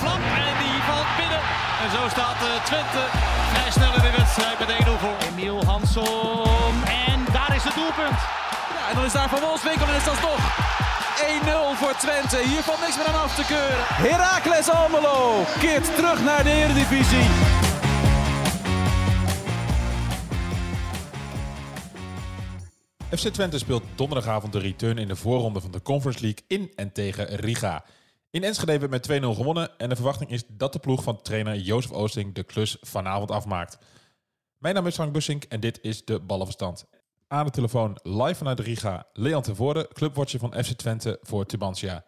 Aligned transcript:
Flap 0.00 0.22
en 0.46 0.56
die 0.62 0.82
valt 0.88 1.10
binnen. 1.16 1.42
En 1.82 1.90
zo 1.96 2.08
staat 2.08 2.38
uh, 2.42 2.64
Twente 2.64 3.02
vrij 3.52 3.70
snel 3.70 3.94
in 3.94 4.02
de 4.02 4.16
wedstrijd 4.16 4.58
met 4.58 4.68
1-0 4.68 4.90
voor. 5.00 5.16
Emiel 5.28 5.64
Hansson. 5.64 6.74
En 7.08 7.18
daar 7.32 7.54
is 7.54 7.64
het 7.64 7.74
doelpunt. 7.74 8.18
Ja, 8.74 8.88
en 8.88 8.94
dan 8.94 9.04
is 9.04 9.12
daar 9.12 9.28
Van 9.28 9.40
Wolfswinkel 9.40 9.86
en 9.86 9.94
is 9.94 10.04
dat 10.04 10.20
toch 10.20 10.42
1-0 11.20 11.78
voor 11.80 11.94
Twente. 11.96 12.36
Hier 12.36 12.62
valt 12.62 12.80
niks 12.80 12.96
meer 12.96 13.06
aan 13.06 13.22
af 13.22 13.34
te 13.34 13.44
keuren. 13.44 13.84
Heracles 14.08 14.70
Almelo 14.70 15.44
keert 15.58 15.96
terug 15.96 16.22
naar 16.22 16.42
de 16.42 16.50
Eredivisie. 16.50 17.59
FC 23.10 23.28
Twente 23.28 23.58
speelt 23.58 23.82
donderdagavond 23.94 24.52
de 24.52 24.58
return 24.58 24.98
in 24.98 25.08
de 25.08 25.16
voorronde 25.16 25.60
van 25.60 25.70
de 25.70 25.82
Conference 25.82 26.20
League 26.20 26.44
in 26.46 26.72
en 26.74 26.92
tegen 26.92 27.26
Riga. 27.26 27.84
In 28.30 28.44
Enschede 28.44 28.78
werd 28.78 29.08
met 29.08 29.22
2-0 29.22 29.24
gewonnen 29.24 29.78
en 29.78 29.88
de 29.88 29.94
verwachting 29.94 30.30
is 30.30 30.46
dat 30.46 30.72
de 30.72 30.78
ploeg 30.78 31.02
van 31.02 31.22
trainer 31.22 31.56
Jozef 31.56 31.90
Oosting 31.90 32.34
de 32.34 32.42
klus 32.42 32.76
vanavond 32.80 33.30
afmaakt. 33.30 33.78
Mijn 34.58 34.74
naam 34.74 34.86
is 34.86 34.94
Frank 34.94 35.12
Bussink 35.12 35.44
en 35.44 35.60
dit 35.60 35.78
is 35.82 36.04
de 36.04 36.20
Ballenverstand. 36.20 36.88
Aan 37.28 37.44
de 37.44 37.50
telefoon 37.50 37.98
live 38.02 38.34
vanuit 38.34 38.60
Riga, 38.60 39.06
Leon 39.12 39.42
Tervoorde, 39.42 39.88
clubwatcher 39.92 40.40
van 40.40 40.52
FC 40.64 40.70
Twente 40.72 41.18
voor 41.22 41.46
Tubantia. 41.46 42.04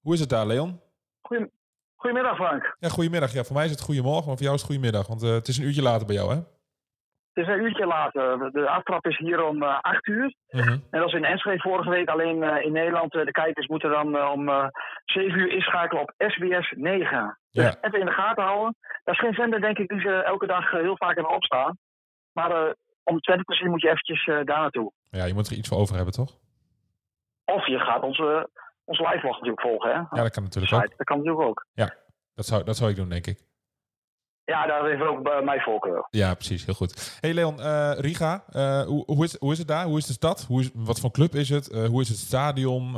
Hoe 0.00 0.14
is 0.14 0.20
het 0.20 0.28
daar, 0.28 0.46
Leon? 0.46 0.80
Goedemiddag, 1.94 2.36
Frank. 2.36 2.76
Ja, 2.78 2.88
goedemiddag. 2.88 3.32
Ja, 3.32 3.44
voor 3.44 3.56
mij 3.56 3.64
is 3.64 3.70
het 3.70 3.80
goedemorgen, 3.80 4.26
maar 4.26 4.36
voor 4.36 4.44
jou 4.44 4.54
is 4.54 4.62
het 4.62 4.70
goedemiddag, 4.70 5.06
want 5.06 5.22
uh, 5.22 5.30
het 5.30 5.48
is 5.48 5.58
een 5.58 5.64
uurtje 5.64 5.82
later 5.82 6.06
bij 6.06 6.16
jou, 6.16 6.34
hè? 6.34 6.40
Het 7.36 7.46
is 7.46 7.54
een 7.54 7.62
uurtje 7.64 7.86
later. 7.86 8.52
De 8.52 8.68
aftrap 8.68 9.06
is 9.06 9.18
hier 9.18 9.44
om 9.44 9.62
uh, 9.62 9.78
8 9.80 10.06
uur. 10.06 10.34
Uh 10.48 10.62
-huh. 10.62 10.72
En 10.72 11.00
dat 11.00 11.06
is 11.06 11.12
in 11.12 11.24
Enschede 11.24 11.60
vorige 11.60 11.90
week. 11.90 12.08
Alleen 12.08 12.42
uh, 12.42 12.64
in 12.64 12.72
Nederland, 12.72 13.12
de 13.12 13.30
kijkers 13.30 13.66
moeten 13.66 13.90
dan 13.90 14.30
om 14.30 14.70
7 15.04 15.38
uur 15.38 15.52
inschakelen 15.52 16.02
op 16.02 16.14
SBS 16.16 16.74
9. 16.76 17.38
Dus 17.50 17.76
even 17.80 18.00
in 18.00 18.06
de 18.06 18.12
gaten 18.12 18.44
houden. 18.44 18.76
Dat 19.04 19.14
is 19.14 19.20
geen 19.20 19.34
zender, 19.34 19.60
denk 19.60 19.78
ik, 19.78 19.88
die 19.88 20.00
ze 20.00 20.22
elke 20.22 20.46
dag 20.46 20.70
heel 20.70 20.96
vaak 20.96 21.14
hebben 21.14 21.34
opstaan. 21.34 21.78
Maar 22.32 22.74
om 23.04 23.20
te 23.20 23.42
zien 23.46 23.70
moet 23.70 23.82
je 23.82 23.88
eventjes 23.88 24.24
daar 24.24 24.44
naartoe. 24.44 24.92
Ja, 25.10 25.24
je 25.24 25.34
moet 25.34 25.48
er 25.48 25.56
iets 25.56 25.68
voor 25.68 25.78
over 25.78 25.96
hebben, 25.96 26.14
toch? 26.14 26.30
Of 27.44 27.66
je 27.66 27.78
gaat 27.78 28.02
onze, 28.02 28.48
onze 28.84 29.02
live 29.02 29.26
natuurlijk 29.26 29.60
volgen, 29.60 29.90
hè? 29.90 29.96
Ja, 29.96 30.22
dat 30.22 30.30
kan 30.30 30.42
natuurlijk 30.42 30.74
Site, 30.74 30.84
ook. 30.84 30.96
Dat 30.96 31.06
kan 31.06 31.16
natuurlijk 31.16 31.48
ook. 31.48 31.66
Ja, 31.72 31.94
dat 32.34 32.46
zou, 32.46 32.64
dat 32.64 32.76
zou 32.76 32.90
ik 32.90 32.96
doen, 32.96 33.08
denk 33.08 33.26
ik. 33.26 33.38
Ja, 34.46 34.66
daar 34.66 34.84
heeft 34.84 35.02
ook 35.02 35.22
bij 35.22 35.42
mij 35.42 35.60
voorkeur. 35.60 36.06
Ja, 36.10 36.34
precies. 36.34 36.64
Heel 36.64 36.74
goed. 36.74 37.18
Hey 37.20 37.34
Leon, 37.34 37.58
uh, 37.58 37.92
Riga, 37.96 38.44
uh, 38.50 38.82
hoe, 38.82 39.02
hoe, 39.06 39.24
is, 39.24 39.38
hoe 39.38 39.52
is 39.52 39.58
het 39.58 39.68
daar? 39.68 39.84
Hoe 39.84 39.98
is 39.98 40.06
de 40.06 40.12
stad? 40.12 40.44
Hoe 40.48 40.60
is, 40.60 40.70
wat 40.74 41.00
voor 41.00 41.10
club 41.10 41.34
is 41.34 41.48
het? 41.48 41.72
Uh, 41.72 41.86
hoe 41.86 42.00
is 42.00 42.08
het 42.08 42.18
stadion? 42.18 42.94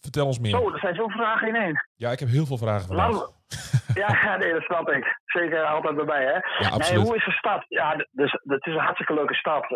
vertel 0.00 0.26
ons 0.26 0.38
meer. 0.38 0.50
Zo, 0.50 0.72
er 0.72 0.78
zijn 0.78 0.94
zoveel 0.94 1.16
vragen 1.16 1.48
in 1.48 1.54
één. 1.54 1.86
Ja, 1.96 2.10
ik 2.10 2.18
heb 2.18 2.28
heel 2.28 2.46
veel 2.46 2.58
vragen 2.58 2.86
vandaag. 2.86 3.34
Ja, 3.94 4.36
nee, 4.36 4.52
dat 4.52 4.62
snap 4.62 4.90
ik. 4.90 5.18
Zeker 5.24 5.64
altijd 5.64 5.96
bij 5.96 6.04
mij, 6.04 6.24
hè? 6.24 6.32
Ja, 6.32 6.68
absoluut. 6.70 6.90
Nee, 6.90 6.98
hoe 6.98 7.16
is 7.16 7.24
de 7.24 7.30
stad? 7.30 7.64
Ja, 7.68 8.06
dus, 8.10 8.32
het 8.32 8.66
is 8.66 8.72
een 8.72 8.78
hartstikke 8.78 9.14
leuke 9.14 9.34
stad. 9.34 9.66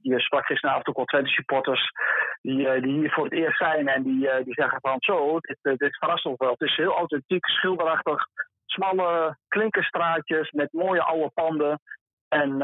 Je 0.00 0.20
sprak 0.20 0.46
gisteravond 0.46 0.88
ook 0.88 0.96
al 0.96 1.04
Twente 1.04 1.30
supporters 1.30 1.90
die, 2.42 2.80
die 2.80 2.98
hier 2.98 3.10
voor 3.10 3.24
het 3.24 3.32
eerst 3.32 3.58
zijn 3.58 3.88
en 3.88 4.02
die, 4.02 4.28
die 4.44 4.54
zeggen 4.54 4.78
van 4.80 4.96
zo, 4.98 5.38
dit, 5.40 5.78
dit 5.78 5.98
verrast 5.98 6.24
ons 6.26 6.38
wel. 6.38 6.50
Het 6.50 6.68
is 6.68 6.76
heel 6.76 6.96
authentiek, 6.96 7.46
schilderachtig, 7.46 8.26
smalle 8.72 9.36
klinkerstraatjes 9.48 10.50
met 10.50 10.72
mooie 10.72 11.02
oude 11.02 11.30
panden 11.34 11.80
en 12.28 12.56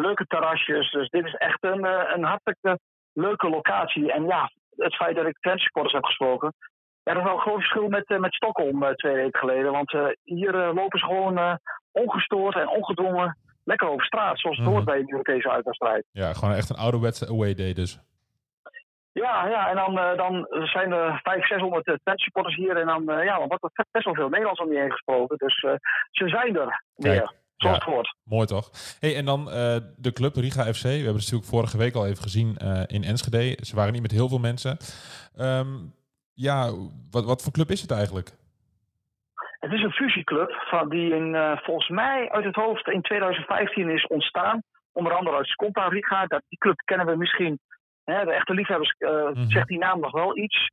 leuke 0.00 0.24
terrasjes. 0.26 0.90
Dus 0.90 1.08
dit 1.08 1.24
is 1.24 1.34
echt 1.34 1.58
een, 1.64 1.84
een 2.14 2.24
hartstikke 2.24 2.78
leuke 3.12 3.48
locatie. 3.48 4.12
En 4.12 4.26
ja, 4.26 4.50
het 4.76 4.94
feit 4.96 5.16
dat 5.16 5.26
ik 5.26 5.38
Twente 5.40 5.62
supporters 5.62 5.94
heb 5.94 6.04
gesproken, 6.04 6.54
ja, 7.02 7.12
dat 7.12 7.22
is 7.22 7.28
wel 7.28 7.34
een 7.36 7.40
groot 7.46 7.54
verschil 7.58 7.88
met, 7.88 8.10
uh, 8.10 8.18
met 8.18 8.34
Stockholm 8.34 8.82
uh, 8.82 8.88
twee 8.90 9.14
weken 9.14 9.40
geleden. 9.40 9.72
Want 9.72 9.90
hier 10.22 10.52
lopen 10.52 10.98
ze 10.98 11.04
gewoon 11.04 11.58
ongestoord 11.92 12.56
en 12.56 12.68
ongedwongen 12.68 13.38
lekker 13.64 13.88
over 13.88 14.04
straat. 14.04 14.38
Zoals 14.40 14.56
het 14.56 14.66
Mhm. 14.66 14.74
hoort 14.74 14.86
bij 14.86 14.98
een 14.98 15.10
Europese 15.12 15.50
uitwedstrijd. 15.50 16.04
Ja, 16.12 16.32
gewoon 16.32 16.54
echt 16.54 16.70
een 16.70 16.76
ouderwetse 16.76 17.28
away 17.28 17.54
day 17.54 17.72
dus. 17.72 17.98
Ja, 19.12 19.46
ja, 19.48 19.68
en 19.68 19.76
dan, 19.76 20.16
dan 20.16 20.46
zijn 20.50 20.92
er 20.92 21.20
500, 21.22 21.46
600 21.46 21.86
uh, 21.88 21.94
supporters 22.14 22.56
hier. 22.56 22.76
En 22.76 22.86
dan, 22.86 23.24
ja, 23.24 23.38
dan 23.38 23.48
wordt 23.48 23.64
er 23.64 23.86
best 23.90 24.04
wel 24.04 24.14
veel 24.14 24.28
Nederlands 24.28 24.60
om 24.60 24.72
je 24.72 24.78
heen 24.78 24.90
gesproken. 24.90 25.36
Dus 25.36 25.60
ze 26.10 26.28
zijn 26.28 26.56
er 26.56 26.82
weer. 26.96 27.20
Kijk, 27.20 27.40
Zoals 27.62 27.84
ja. 27.86 28.14
Mooi 28.24 28.46
toch? 28.46 28.70
Hey, 29.00 29.16
en 29.16 29.24
dan 29.24 29.40
uh, 29.40 29.76
de 29.96 30.12
club 30.12 30.34
Riga 30.36 30.62
FC. 30.62 30.82
We 30.82 30.88
hebben 30.88 31.06
het 31.06 31.14
natuurlijk 31.14 31.50
vorige 31.50 31.78
week 31.78 31.94
al 31.94 32.06
even 32.06 32.22
gezien 32.22 32.56
uh, 32.62 32.82
in 32.86 33.04
Enschede. 33.04 33.56
Ze 33.64 33.76
waren 33.76 33.92
niet 33.92 34.02
met 34.02 34.10
heel 34.10 34.28
veel 34.28 34.38
mensen. 34.38 34.76
Um, 35.40 35.94
ja, 36.34 36.70
wat, 37.10 37.24
wat 37.24 37.42
voor 37.42 37.52
club 37.52 37.70
is 37.70 37.80
het 37.80 37.90
eigenlijk? 37.90 38.30
Het 39.60 39.72
is 39.72 39.82
een 39.82 39.92
fusieclub 39.92 40.50
van 40.50 40.88
die 40.88 41.14
in, 41.14 41.34
uh, 41.34 41.56
volgens 41.56 41.88
mij 41.88 42.30
uit 42.30 42.44
het 42.44 42.54
hoofd 42.54 42.88
in 42.88 43.02
2015 43.02 43.88
is 43.88 44.06
ontstaan. 44.06 44.62
Onder 44.92 45.12
andere 45.12 45.36
uit 45.36 45.46
Sconta 45.46 45.88
Riga. 45.88 46.26
Dat, 46.26 46.42
die 46.48 46.58
club 46.58 46.82
kennen 46.84 47.06
we 47.06 47.16
misschien. 47.16 47.58
Hè, 48.04 48.24
de 48.24 48.32
echte 48.32 48.54
liefhebbers 48.54 48.94
mm 48.98 49.08
-hmm. 49.08 49.50
zegt 49.50 49.68
die 49.68 49.78
naam 49.78 50.00
nog 50.00 50.12
wel 50.12 50.36
iets. 50.36 50.70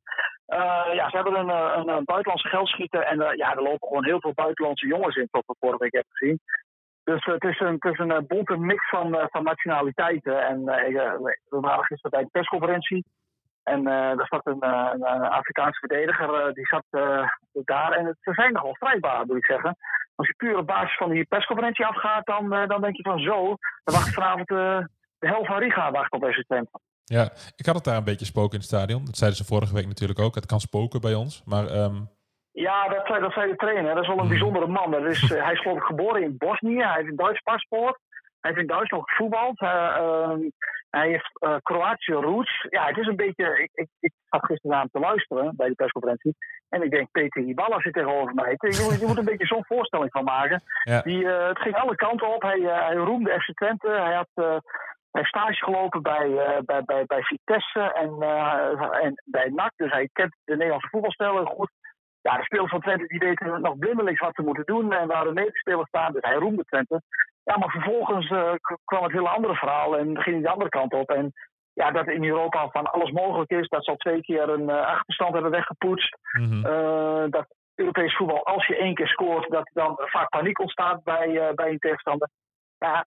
ja, 0.93 1.09
ze 1.09 1.15
hebben 1.15 1.39
een, 1.39 1.49
een, 1.49 1.87
een 1.87 2.05
buitenlandse 2.05 2.47
geldschieter. 2.47 3.01
En 3.01 3.17
ja, 3.17 3.55
er 3.55 3.61
lopen 3.61 3.87
gewoon 3.87 4.05
heel 4.05 4.19
veel 4.19 4.33
buitenlandse 4.33 4.87
jongens 4.87 5.15
in, 5.15 5.27
tot 5.31 5.43
we 5.45 5.55
vorige 5.59 5.83
week 5.83 5.93
hebben 5.93 6.15
gezien. 6.15 6.39
Dus 7.03 7.25
het 7.25 7.43
is 7.43 7.59
een, 7.59 7.77
het 7.79 7.93
is 7.93 7.99
een 7.99 8.27
bonte 8.27 8.57
mix 8.57 8.89
van, 8.89 9.27
van 9.31 9.43
nationaliteiten. 9.43 10.45
En 10.47 10.63
we 10.63 11.59
waren 11.59 11.85
gisteren 11.85 12.11
bij 12.11 12.23
de 12.23 12.29
persconferentie. 12.31 13.05
En 13.63 13.83
daar 13.83 14.27
zat 14.27 14.45
een, 14.45 14.65
een, 14.65 15.11
een 15.13 15.29
Afrikaanse 15.29 15.79
verdediger, 15.79 16.53
die 16.53 16.65
zat 16.65 16.85
daar. 17.51 17.91
En 17.91 18.05
het, 18.05 18.17
ze 18.21 18.33
zijn 18.33 18.53
nogal 18.53 18.75
strijdbaar, 18.75 19.25
moet 19.25 19.37
ik 19.37 19.45
zeggen. 19.45 19.75
Als 20.15 20.27
je 20.27 20.33
puur 20.37 20.57
op 20.57 20.67
basis 20.67 20.97
van 20.97 21.09
die 21.09 21.25
persconferentie 21.25 21.85
afgaat, 21.85 22.25
dan, 22.25 22.49
dan 22.49 22.81
denk 22.81 22.95
je 22.95 23.03
van 23.03 23.19
zo. 23.19 23.55
Dan 23.83 23.95
wacht 23.95 24.13
vanavond 24.13 24.47
de 24.47 25.27
helft 25.27 25.47
van 25.47 25.57
Riga 25.57 25.91
wacht 25.91 26.11
op 26.11 26.21
deze 26.21 26.43
Twente. 26.43 26.79
Ja, 27.09 27.23
ik 27.55 27.65
had 27.65 27.75
het 27.75 27.83
daar 27.83 27.97
een 27.97 28.11
beetje 28.11 28.25
spoken 28.25 28.51
in 28.51 28.63
het 28.63 28.73
stadion. 28.73 29.05
Dat 29.05 29.17
zeiden 29.17 29.39
ze 29.39 29.51
vorige 29.53 29.73
week 29.73 29.87
natuurlijk 29.87 30.19
ook. 30.19 30.35
Het 30.35 30.45
kan 30.45 30.59
spoken 30.59 31.01
bij 31.01 31.13
ons, 31.13 31.43
maar... 31.45 31.65
Um... 31.83 32.09
Ja, 32.51 32.87
dat 32.87 33.07
zei, 33.07 33.19
dat 33.19 33.33
zei 33.33 33.51
de 33.51 33.55
trainer. 33.55 33.93
Dat 33.93 34.03
is 34.03 34.09
wel 34.09 34.19
een 34.19 34.27
bijzondere 34.27 34.67
man. 34.67 34.91
Dat 34.91 35.05
is, 35.05 35.21
uh, 35.21 35.43
hij 35.43 35.53
is 35.53 35.61
geloof 35.61 35.77
ik 35.77 35.83
geboren 35.83 36.21
in 36.21 36.37
Bosnië. 36.37 36.83
Hij 36.83 36.95
heeft 36.95 37.09
een 37.09 37.15
Duits 37.15 37.41
paspoort. 37.41 37.97
Hij 38.39 38.51
heeft 38.51 38.61
in 38.61 38.67
Duitsland 38.67 39.09
gevoetbald. 39.09 39.61
Uh, 39.61 39.69
uh, 39.69 40.33
hij 40.89 41.07
heeft 41.07 41.31
uh, 41.39 41.55
Kroatische 41.61 42.13
roots. 42.13 42.65
Ja, 42.69 42.85
het 42.85 42.97
is 42.97 43.07
een 43.07 43.15
beetje... 43.15 43.61
Ik, 43.63 43.69
ik, 43.73 43.87
ik 43.99 44.13
zat 44.29 44.45
gisteravond 44.45 44.91
te 44.91 44.99
luisteren 44.99 45.55
bij 45.55 45.67
de 45.67 45.75
persconferentie. 45.75 46.35
En 46.69 46.81
ik 46.83 46.91
denk, 46.91 47.11
Peter 47.11 47.43
Hiballa 47.43 47.79
zit 47.79 47.93
tegenover 47.93 48.33
mij. 48.33 48.55
Je 48.57 48.81
moet, 48.83 48.99
je 48.99 49.05
moet 49.07 49.17
een 49.17 49.31
beetje 49.31 49.45
zo'n 49.45 49.65
voorstelling 49.65 50.11
van 50.11 50.23
maken. 50.23 50.61
Ja. 50.83 51.01
Die, 51.01 51.27
het 51.27 51.59
ging 51.59 51.75
alle 51.75 51.95
kanten 51.95 52.35
op. 52.35 52.41
Hij, 52.41 52.59
hij 52.59 52.95
roemde 52.95 53.39
FC 53.39 53.53
Twente. 53.55 53.89
Hij 53.89 54.15
had... 54.15 54.61
Hij 55.11 55.21
heeft 55.21 55.35
stage 55.35 55.63
gelopen 55.63 56.01
bij, 56.01 56.27
uh, 56.27 56.59
bij, 56.65 56.83
bij, 56.83 57.05
bij 57.05 57.21
Vitesse 57.21 57.93
en, 57.93 58.15
uh, 58.19 59.03
en 59.03 59.23
bij 59.25 59.49
NAC. 59.49 59.71
Dus 59.75 59.91
hij 59.91 60.09
kent 60.13 60.35
de 60.43 60.55
Nederlandse 60.55 60.89
voetbalstijl 60.89 61.45
goed. 61.45 61.71
Ja, 62.21 62.37
de 62.37 62.43
spelers 62.43 62.69
van 62.69 62.81
Twente 62.81 63.07
die 63.07 63.19
weten 63.19 63.61
nog 63.61 63.77
blindelings 63.77 64.19
wat 64.19 64.35
ze 64.35 64.41
moeten 64.41 64.65
doen 64.65 64.93
en 64.93 65.07
waar 65.07 65.23
de 65.23 65.33
medespelers 65.33 65.87
staan. 65.87 66.13
Dus 66.13 66.21
hij 66.21 66.35
roemde 66.35 66.63
Twente. 66.63 67.01
Ja, 67.43 67.57
maar 67.57 67.69
vervolgens 67.69 68.29
uh, 68.29 68.53
kwam 68.85 69.03
het 69.03 69.11
hele 69.11 69.29
andere 69.29 69.55
verhaal 69.55 69.97
en 69.97 70.21
ging 70.21 70.35
hij 70.35 70.41
de 70.41 70.49
andere 70.49 70.69
kant 70.69 70.93
op. 70.93 71.09
En 71.09 71.31
ja, 71.73 71.91
dat 71.91 72.07
in 72.07 72.23
Europa 72.23 72.69
van 72.69 72.91
alles 72.91 73.11
mogelijk 73.11 73.51
is. 73.51 73.67
Dat 73.67 73.83
ze 73.85 73.91
al 73.91 73.97
twee 73.97 74.21
keer 74.21 74.49
een 74.49 74.69
achterstand 74.69 75.33
hebben 75.33 75.51
weggepoetst. 75.51 76.17
Mm 76.31 76.51
-hmm. 76.51 76.65
uh, 76.65 77.23
dat 77.29 77.45
Europees 77.75 78.15
voetbal, 78.15 78.45
als 78.45 78.67
je 78.67 78.77
één 78.77 78.95
keer 78.95 79.07
scoort, 79.07 79.49
dat 79.49 79.69
dan 79.73 79.93
vaak 79.97 80.29
paniek 80.29 80.59
ontstaat 80.59 81.03
bij, 81.03 81.51
bij 81.55 81.69
een 81.69 81.79
tegenstander. 81.79 82.29
Ja, 82.77 83.05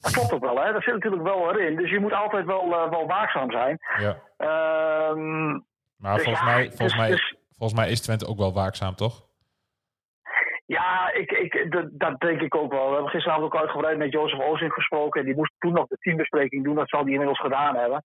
dat 0.00 0.12
klopt 0.12 0.32
ook 0.32 0.44
wel, 0.44 0.64
hè. 0.64 0.72
Dat 0.72 0.82
zit 0.82 0.94
natuurlijk 0.94 1.22
wel 1.22 1.50
erin. 1.50 1.76
Dus 1.76 1.90
je 1.90 2.00
moet 2.00 2.12
altijd 2.12 2.46
wel, 2.46 2.66
uh, 2.66 2.90
wel 2.90 3.06
waakzaam 3.06 3.50
zijn. 3.50 3.78
Ja. 3.98 4.16
Um, 5.10 5.64
maar 5.96 6.14
dus 6.14 6.24
volgens, 6.24 6.44
ja, 6.46 6.52
mij, 6.54 6.64
volgens, 6.64 6.78
dus, 6.78 6.96
mij, 6.96 7.10
dus, 7.10 7.34
volgens 7.56 7.80
mij 7.80 7.90
is 7.90 8.00
Twente 8.00 8.26
ook 8.26 8.38
wel 8.38 8.52
waakzaam, 8.52 8.94
toch? 8.94 9.24
Ja, 10.66 11.12
ik, 11.12 11.30
ik, 11.30 11.88
dat, 11.92 12.20
denk 12.20 12.40
ik 12.40 12.54
ook 12.54 12.72
wel. 12.72 12.86
We 12.86 12.92
hebben 12.92 13.10
gisteravond 13.10 13.44
ook 13.44 13.60
uitgebreid 13.60 13.98
met 13.98 14.12
Jozef 14.12 14.40
Oosing 14.40 14.72
gesproken. 14.72 15.24
Die 15.24 15.36
moest 15.36 15.52
toen 15.58 15.72
nog 15.72 15.86
de 15.86 15.96
teambespreking 16.00 16.64
doen. 16.64 16.74
Dat 16.74 16.88
zal 16.88 17.02
hij 17.02 17.10
inmiddels 17.10 17.40
gedaan 17.40 17.76
hebben. 17.76 18.04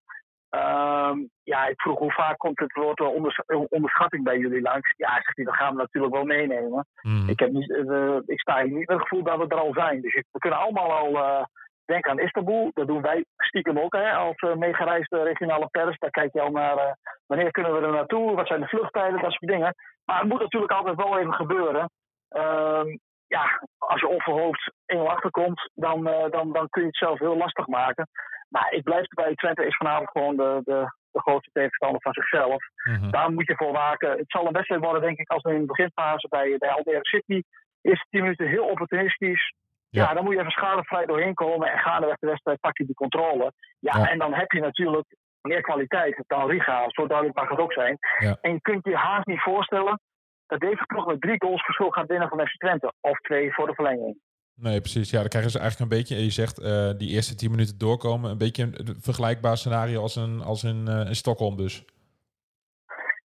Um, 0.49 1.29
ja, 1.43 1.67
ik 1.67 1.81
vroeg 1.81 1.99
hoe 1.99 2.11
vaak 2.11 2.37
komt 2.37 2.59
het 2.59 2.73
woord 2.73 2.99
onders 2.99 3.41
onderschatting 3.69 4.23
bij 4.23 4.37
jullie 4.37 4.61
langs. 4.61 4.93
Ja, 4.97 5.13
zegt 5.13 5.35
hij, 5.35 5.45
dat 5.45 5.55
gaan 5.55 5.75
we 5.75 5.81
natuurlijk 5.81 6.13
wel 6.13 6.23
meenemen. 6.23 6.87
Mm. 7.01 7.29
Ik, 7.29 7.39
heb 7.39 7.51
niet, 7.51 7.69
uh, 7.69 8.17
ik 8.25 8.39
sta 8.39 8.63
hier 8.63 8.77
niet 8.77 8.87
met 8.87 8.97
het 8.97 9.07
gevoel 9.07 9.23
dat 9.23 9.37
we 9.37 9.47
er 9.47 9.59
al 9.59 9.73
zijn. 9.73 10.01
Dus 10.01 10.13
we 10.13 10.39
kunnen 10.39 10.59
allemaal 10.59 10.91
al 10.91 11.11
uh, 11.11 11.43
denken 11.91 12.11
aan 12.11 12.19
Istanbul. 12.19 12.71
Dat 12.73 12.87
doen 12.87 13.01
wij 13.01 13.25
stiekem 13.37 13.79
ook 13.79 13.93
hè, 13.95 14.11
als 14.13 14.41
uh, 14.41 14.55
meegereisde 14.55 15.23
regionale 15.23 15.67
pers. 15.67 15.97
Daar 15.97 16.09
kijk 16.09 16.33
je 16.33 16.41
al 16.41 16.51
naar 16.51 16.97
wanneer 17.27 17.51
kunnen 17.51 17.73
we 17.73 17.85
er 17.85 17.91
naartoe, 17.91 18.35
wat 18.35 18.47
zijn 18.47 18.61
de 18.61 18.67
vluchttijden, 18.67 19.21
dat 19.21 19.31
soort 19.31 19.51
dingen. 19.51 19.75
Maar 20.05 20.19
het 20.19 20.29
moet 20.29 20.39
natuurlijk 20.39 20.71
altijd 20.71 20.95
wel 20.95 21.19
even 21.19 21.33
gebeuren. 21.33 21.89
Um, 22.29 22.99
ja, 23.27 23.61
als 23.77 24.01
je 24.01 24.07
onverhoopt 24.07 24.71
1-0 24.95 24.97
achterkomt, 24.97 25.69
dan, 25.73 26.07
uh, 26.07 26.29
dan, 26.29 26.51
dan 26.51 26.69
kun 26.69 26.81
je 26.81 26.87
het 26.87 26.97
zelf 26.97 27.19
heel 27.19 27.37
lastig 27.37 27.67
maken. 27.67 28.07
Maar 28.49 28.71
ik 28.71 28.83
blijf 28.83 29.07
erbij, 29.07 29.35
Twente 29.35 29.65
is 29.65 29.77
vanavond 29.77 30.09
gewoon 30.09 30.35
de, 30.35 30.61
de, 30.63 30.93
de 31.11 31.19
grootste 31.19 31.49
tegenstander 31.53 32.01
van 32.01 32.13
zichzelf. 32.13 32.63
Mhm. 32.83 33.09
Daar 33.09 33.31
moet 33.31 33.47
je 33.47 33.55
voor 33.55 33.71
waken. 33.71 34.09
Het 34.11 34.31
zal 34.31 34.45
een 34.45 34.53
wedstrijd 34.53 34.83
worden, 34.83 35.01
denk 35.01 35.17
ik, 35.17 35.29
als 35.29 35.43
we 35.43 35.53
in 35.53 35.59
de 35.59 35.65
beginfase 35.65 36.27
bij, 36.27 36.55
bij 36.57 36.69
Almere 36.69 37.05
City. 37.05 37.41
Eerste 37.81 38.05
10 38.09 38.21
minuten 38.21 38.47
heel 38.47 38.65
opportunistisch. 38.65 39.53
Ja. 39.91 40.03
Ja. 40.03 40.13
dan 40.13 40.23
moet 40.23 40.33
je 40.33 40.39
even 40.39 40.51
schadevrij 40.51 41.05
doorheen 41.05 41.33
komen. 41.33 41.71
En 41.71 41.79
gaandeweg 41.79 42.17
de 42.17 42.27
wedstrijd 42.27 42.59
pak 42.59 42.77
je 42.77 42.85
die 42.85 42.95
controle. 42.95 43.53
Ja, 43.79 43.97
Ja. 43.97 44.09
en 44.09 44.17
dan 44.19 44.33
heb 44.33 44.51
je 44.51 44.59
natuurlijk 44.59 45.15
meer 45.41 45.61
kwaliteit 45.61 46.23
dan 46.27 46.49
Riga. 46.49 46.83
Zo 46.87 47.07
duidelijk 47.07 47.37
mag 47.37 47.49
het 47.49 47.59
ook 47.59 47.73
zijn. 47.73 47.97
Ja. 48.19 48.37
En 48.41 48.51
je 48.51 48.61
kunt 48.61 48.85
je 48.85 48.95
haast 48.95 49.25
niet 49.27 49.41
voorstellen 49.41 49.99
dat 50.47 50.59
deze 50.59 50.83
ploeg 50.87 51.05
met 51.05 51.21
drie 51.21 51.35
goals 51.37 51.63
verschil 51.63 51.89
gaat 51.89 52.07
winnen 52.07 52.29
van 52.29 52.47
FC 52.47 52.57
Twente. 52.57 52.93
Of 53.01 53.17
twee 53.19 53.53
voor 53.53 53.67
de 53.67 53.73
verlenging. 53.73 54.17
Nee, 54.55 54.79
precies. 54.79 55.09
Ja, 55.09 55.19
dan 55.19 55.29
krijgen 55.29 55.51
ze 55.51 55.59
eigenlijk 55.59 55.91
een 55.91 55.97
beetje, 55.97 56.23
je 56.23 56.29
zegt, 56.29 56.59
eh, 56.59 56.89
die 56.97 57.09
eerste 57.09 57.35
10 57.35 57.51
minuten 57.51 57.77
doorkomen. 57.77 58.31
Een 58.31 58.37
beetje 58.37 58.63
een 58.63 58.95
vergelijkbaar 59.01 59.57
scenario 59.57 60.01
als, 60.01 60.15
een, 60.15 60.41
als 60.41 60.63
in, 60.63 60.87
eh, 60.87 61.07
in 61.07 61.15
Stockholm 61.15 61.57
dus. 61.57 61.85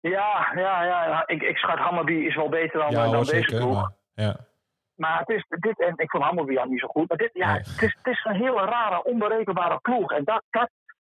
Ja, 0.01 0.53
ja, 0.55 0.85
ja. 0.85 1.23
Ik, 1.27 1.43
ik 1.43 1.57
schat 1.57 1.79
Hammerby 1.79 2.13
is 2.13 2.35
wel 2.35 2.49
beter 2.49 2.79
dan, 2.81 2.91
ja, 2.91 3.03
dan 3.11 3.19
deze 3.25 3.35
zeker. 3.35 3.59
ploeg. 3.59 3.75
Maar, 3.75 3.93
ja. 4.15 4.37
Maar 5.03 5.19
het 5.19 5.29
is 5.29 5.45
dit, 5.49 5.79
en 5.81 5.93
ik 5.97 6.11
vond 6.11 6.25
al 6.25 6.67
niet 6.69 6.81
zo 6.81 6.87
goed. 6.87 7.09
Maar 7.09 7.19
dit, 7.19 7.31
ja, 7.33 7.47
Nee. 7.53 7.59
het, 7.59 7.83
is, 7.83 7.97
het 8.03 8.07
is 8.15 8.25
een 8.25 8.35
hele 8.45 8.65
rare, 8.65 9.05
onberekenbare 9.05 9.79
ploeg. 9.79 10.13
En 10.13 10.25
dat, 10.25 10.43
dat 10.51 10.71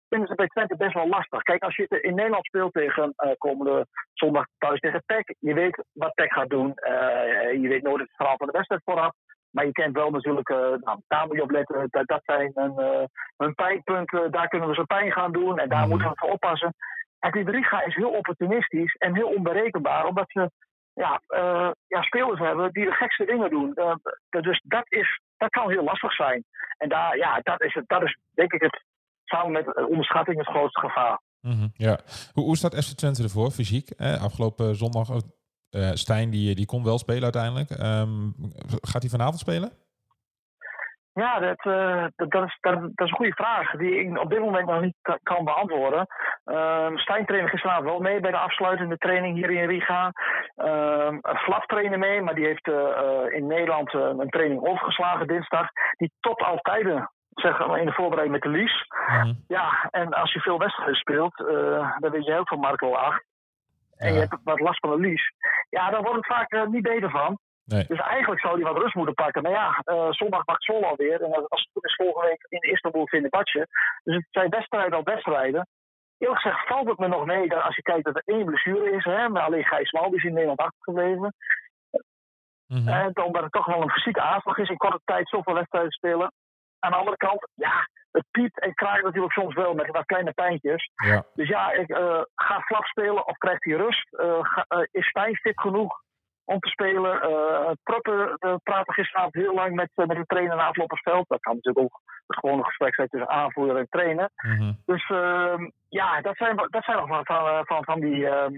vinden 0.09 0.29
ze 0.29 0.35
bij 0.35 0.47
Twente 0.47 0.77
best 0.77 0.95
wel 0.95 1.09
lastig. 1.09 1.43
Kijk, 1.43 1.63
als 1.63 1.77
je 1.77 1.87
in 2.01 2.15
Nederland 2.15 2.45
speelt 2.47 2.73
tegen 2.73 3.13
eh, 3.17 3.31
komende 3.39 3.87
zondag 4.13 4.47
thuis 4.59 4.81
tegen 4.81 5.03
PEC. 5.07 5.35
Je 5.39 5.55
weet 5.55 5.85
wat 5.93 6.15
PEC 6.15 6.33
gaat 6.33 6.49
doen. 6.49 6.75
Eh, 6.75 7.53
je 7.63 7.69
weet 7.69 7.83
nooit 7.83 8.01
het 8.01 8.17
verhaal 8.17 8.37
van 8.37 8.47
de 8.47 8.53
wedstrijd 8.53 8.83
vooraf. 8.85 9.13
Maar 9.51 9.67
je 9.67 9.73
kent 9.73 9.95
wel 9.97 10.11
natuurlijk, 10.11 10.49
eh 10.49 10.57
nou, 10.57 11.01
daar 11.09 11.27
moet 11.27 11.37
je 11.37 11.43
op 11.43 11.51
letten. 11.51 11.87
Dat, 11.91 12.07
dat 12.07 12.21
zijn 12.25 12.51
hun, 12.55 12.75
hun 13.37 13.55
pijnpunten. 13.55 14.31
Daar 14.31 14.49
kunnen 14.49 14.69
we 14.69 14.75
ze 14.75 14.85
pijn 14.85 15.13
gaan 15.13 15.33
doen. 15.33 15.59
En 15.59 15.69
daar 15.69 15.81
Mhm. 15.81 15.89
moeten 15.89 16.09
we 16.09 16.15
voor 16.17 16.31
oppassen. 16.31 16.75
En 17.19 17.31
die 17.33 17.51
Riga 17.51 17.85
is 17.85 17.95
heel 17.95 18.11
opportunistisch 18.11 18.95
en 18.95 19.15
heel 19.15 19.29
onberekenbaar. 19.29 20.05
Omdat 20.07 20.31
ze 20.31 20.51
ja, 21.05 21.23
eh, 21.27 21.71
ja, 21.87 22.03
spelers 22.03 22.41
hebben 22.41 22.73
die 22.73 22.85
de 22.85 22.93
gekste 22.93 23.25
dingen 23.25 23.51
doen. 23.51 23.75
Eh, 23.75 23.95
dus 24.41 24.63
dat, 24.65 24.85
is, 24.89 25.21
dat 25.37 25.51
kan 25.51 25.71
heel 25.71 25.85
lastig 25.85 26.13
zijn. 26.13 26.45
En 26.79 26.89
daar, 26.89 27.17
ja, 27.17 27.41
dat, 27.43 27.63
is 27.63 27.75
het, 27.75 27.89
dat 27.89 28.03
is 28.03 28.19
denk 28.35 28.53
ik 28.53 28.61
het, 28.61 28.85
samen 29.25 29.53
met 29.53 29.89
onderschatting 29.89 30.39
het 30.39 30.49
grootste 30.49 30.81
gevaar. 30.81 31.21
Mhm, 31.41 31.69
ja. 31.73 31.99
Hoe, 32.33 32.45
hoe 32.45 32.57
staat 32.57 32.85
FC 32.85 32.97
Twente 32.97 33.23
ervoor, 33.23 33.51
fysiek? 33.51 33.91
Afgelopen 34.01 34.77
zondag, 34.77 35.09
eh 35.71 35.91
Stijn 35.93 36.31
die, 36.31 36.55
die 36.55 36.67
kon 36.67 36.85
wel 36.85 36.99
spelen 36.99 37.23
uiteindelijk. 37.23 37.71
Ehm, 37.71 38.31
gaat 38.81 39.03
hij 39.03 39.11
vanavond 39.11 39.39
spelen? 39.39 39.73
Ja, 41.13 41.39
dat, 41.39 41.59
eh, 41.65 42.05
dat, 42.17 42.31
dat 42.31 42.45
is, 42.45 42.57
dat, 42.61 42.75
dat 42.81 43.07
is 43.07 43.11
een 43.11 43.17
goede 43.17 43.33
vraag 43.35 43.71
die 43.71 43.95
ik 43.99 44.19
op 44.19 44.31
dit 44.31 44.41
moment 44.41 44.67
nog 44.69 44.81
niet 44.81 44.97
ka- 45.03 45.19
kan 45.23 45.45
beantwoorden. 45.45 46.07
Ehm 46.45 46.97
Stijn 46.97 47.27
trainde 47.27 47.49
gisteravond 47.49 47.85
wel 47.85 48.01
mee 48.01 48.21
bij 48.21 48.31
de 48.31 48.37
afsluitende 48.39 48.97
training 48.97 49.37
hier 49.37 49.51
in 49.51 49.69
Riga. 49.69 50.13
Ehm 50.57 51.19
Flap 51.37 51.65
trainde 51.67 51.97
mee, 51.97 52.23
maar 52.23 52.35
die 52.35 52.47
heeft 52.47 52.69
eh, 52.69 53.25
in 53.29 53.47
Nederland 53.47 53.95
eh, 53.95 54.01
een 54.01 54.29
training 54.31 54.61
overgeslagen 54.67 55.27
dinsdag. 55.27 55.67
Die 55.97 56.13
topt 56.21 56.43
altijd 56.43 57.09
zeg 57.31 57.67
maar, 57.67 57.79
in 57.81 57.87
de 57.87 57.93
voorbereiding 57.93 58.33
met 58.43 58.53
de 58.53 58.59
Lies. 58.59 58.87
Mhm. 59.09 59.33
Ja, 59.47 59.89
en 59.91 60.13
als 60.13 60.33
je 60.33 60.41
veel 60.41 60.59
wedstrijden 60.59 60.95
speelt, 60.97 61.37
dan 61.99 62.11
weet 62.11 62.25
je 62.25 62.39
ook 62.39 62.49
van 62.49 62.59
Marco 62.61 62.93
8. 62.95 63.25
En 63.97 64.09
Ja. 64.09 64.15
je 64.15 64.21
hebt 64.21 64.37
wat 64.45 64.61
last 64.61 64.79
van 64.79 64.91
de 64.91 64.97
lies. 65.09 65.33
Ja, 65.71 65.91
daar 65.91 66.03
wordt 66.03 66.17
het 66.17 66.27
vaak 66.27 66.69
niet 66.69 66.83
beter 66.83 67.11
van. 67.11 67.39
Nee. 67.75 67.85
Dus 67.89 67.99
eigenlijk 68.01 68.41
zou 68.41 68.55
hij 68.55 68.73
wat 68.73 68.83
rust 68.83 68.95
moeten 68.95 69.15
pakken. 69.15 69.43
Maar 69.43 69.53
ja, 69.53 69.81
eh, 69.85 70.11
zondag 70.11 70.45
mag 70.47 70.63
Zwolle 70.63 70.87
alweer. 70.87 71.23
En 71.23 71.33
als 71.49 71.61
het 71.63 71.71
goed 71.73 71.85
is 71.85 71.95
volgende 71.95 72.29
week 72.29 72.47
in 72.49 72.71
Istanbul 72.73 73.07
Fenerbahce. 73.07 73.67
Dus 74.05 74.15
het 74.17 74.27
zijn 74.31 74.49
wedstrijden 74.51 74.99
op 74.99 75.07
wedstrijden. 75.07 75.67
Eerlijk 76.19 76.41
gezegd 76.41 76.67
valt 76.67 76.89
het 76.89 76.99
me 76.99 77.09
nog 77.09 77.25
mee 77.25 77.49
dat 77.49 77.63
als 77.63 77.77
je 77.77 77.83
kijkt 77.83 78.05
dat 78.05 78.17
er 78.17 78.23
één 78.25 78.45
blessure 78.45 78.91
is. 78.91 79.05
Hè, 79.05 79.29
maar 79.29 79.43
alleen 79.43 79.65
Gijs 79.65 79.91
Mal 79.93 80.15
is 80.15 80.25
in 80.25 80.33
Nederland 80.33 80.59
achtergebleven. 80.61 81.35
Mhm. 82.67 82.89
En 82.89 83.25
omdat 83.25 83.43
het 83.43 83.53
toch 83.53 83.67
wel 83.67 83.83
een 83.83 83.91
fysieke 83.91 84.21
aanslag 84.21 84.59
is 84.59 84.69
in 84.69 84.77
korte 84.77 85.01
tijd 85.05 85.29
zoveel 85.29 85.55
wedstrijden 85.55 85.91
spelen. 85.93 86.33
Aan 86.79 86.91
de 86.91 86.97
andere 86.97 87.17
kant, 87.17 87.49
ja, 87.55 87.89
het 88.11 88.25
piept 88.31 88.61
en 88.61 88.75
kraakt 88.75 89.03
natuurlijk 89.03 89.33
soms 89.33 89.55
wel 89.55 89.75
met 89.75 89.87
wat 89.91 90.05
kleine 90.05 90.33
pijntjes. 90.33 90.91
Ja. 90.95 91.25
Dus 91.35 91.49
ja, 91.49 91.73
ik, 91.73 91.89
eh, 91.89 92.21
ga 92.35 92.61
Flap 92.61 92.85
spelen 92.85 93.27
of 93.27 93.37
krijgt 93.37 93.65
hij 93.65 93.75
rust? 93.75 94.15
Eh, 94.15 94.39
ga- 94.41 94.65
eh, 94.69 94.87
is 94.91 95.07
Stijn 95.09 95.37
fit 95.37 95.61
genoeg 95.61 96.01
om 96.45 96.59
te 96.59 96.69
spelen? 96.69 97.31
Uh, 97.31 97.71
Proppen 97.83 98.37
uh, 98.39 98.55
praatte 98.63 98.93
gisteravond 98.93 99.35
heel 99.35 99.55
lang 99.55 99.75
met, 99.75 99.91
eh, 99.95 100.07
met 100.07 100.17
de 100.17 100.27
trainer 100.27 100.57
na 100.57 100.67
afloop 100.67 100.93
op 100.93 100.99
het 100.99 101.13
veld. 101.13 101.29
Dat 101.29 101.41
kan 101.41 101.55
natuurlijk 101.55 101.85
ook 101.85 102.01
een 102.27 102.39
gewone 102.39 102.65
gesprek 102.65 102.95
zijn 102.95 103.09
tussen 103.09 103.29
aanvoerder 103.29 103.77
en 103.77 103.87
trainer. 103.89 104.31
Mhm. 104.37 104.73
Dus 104.85 105.11
ehm, 105.11 105.71
ja, 105.89 106.21
dat 106.21 106.37
zijn, 106.37 106.57
dat 106.57 106.85
zijn 106.85 106.97
nog 106.97 107.09
van, 107.09 107.25
van, 107.25 107.65
van, 107.67 107.85
van 107.85 108.01
die, 108.01 108.29
ehm, 108.29 108.53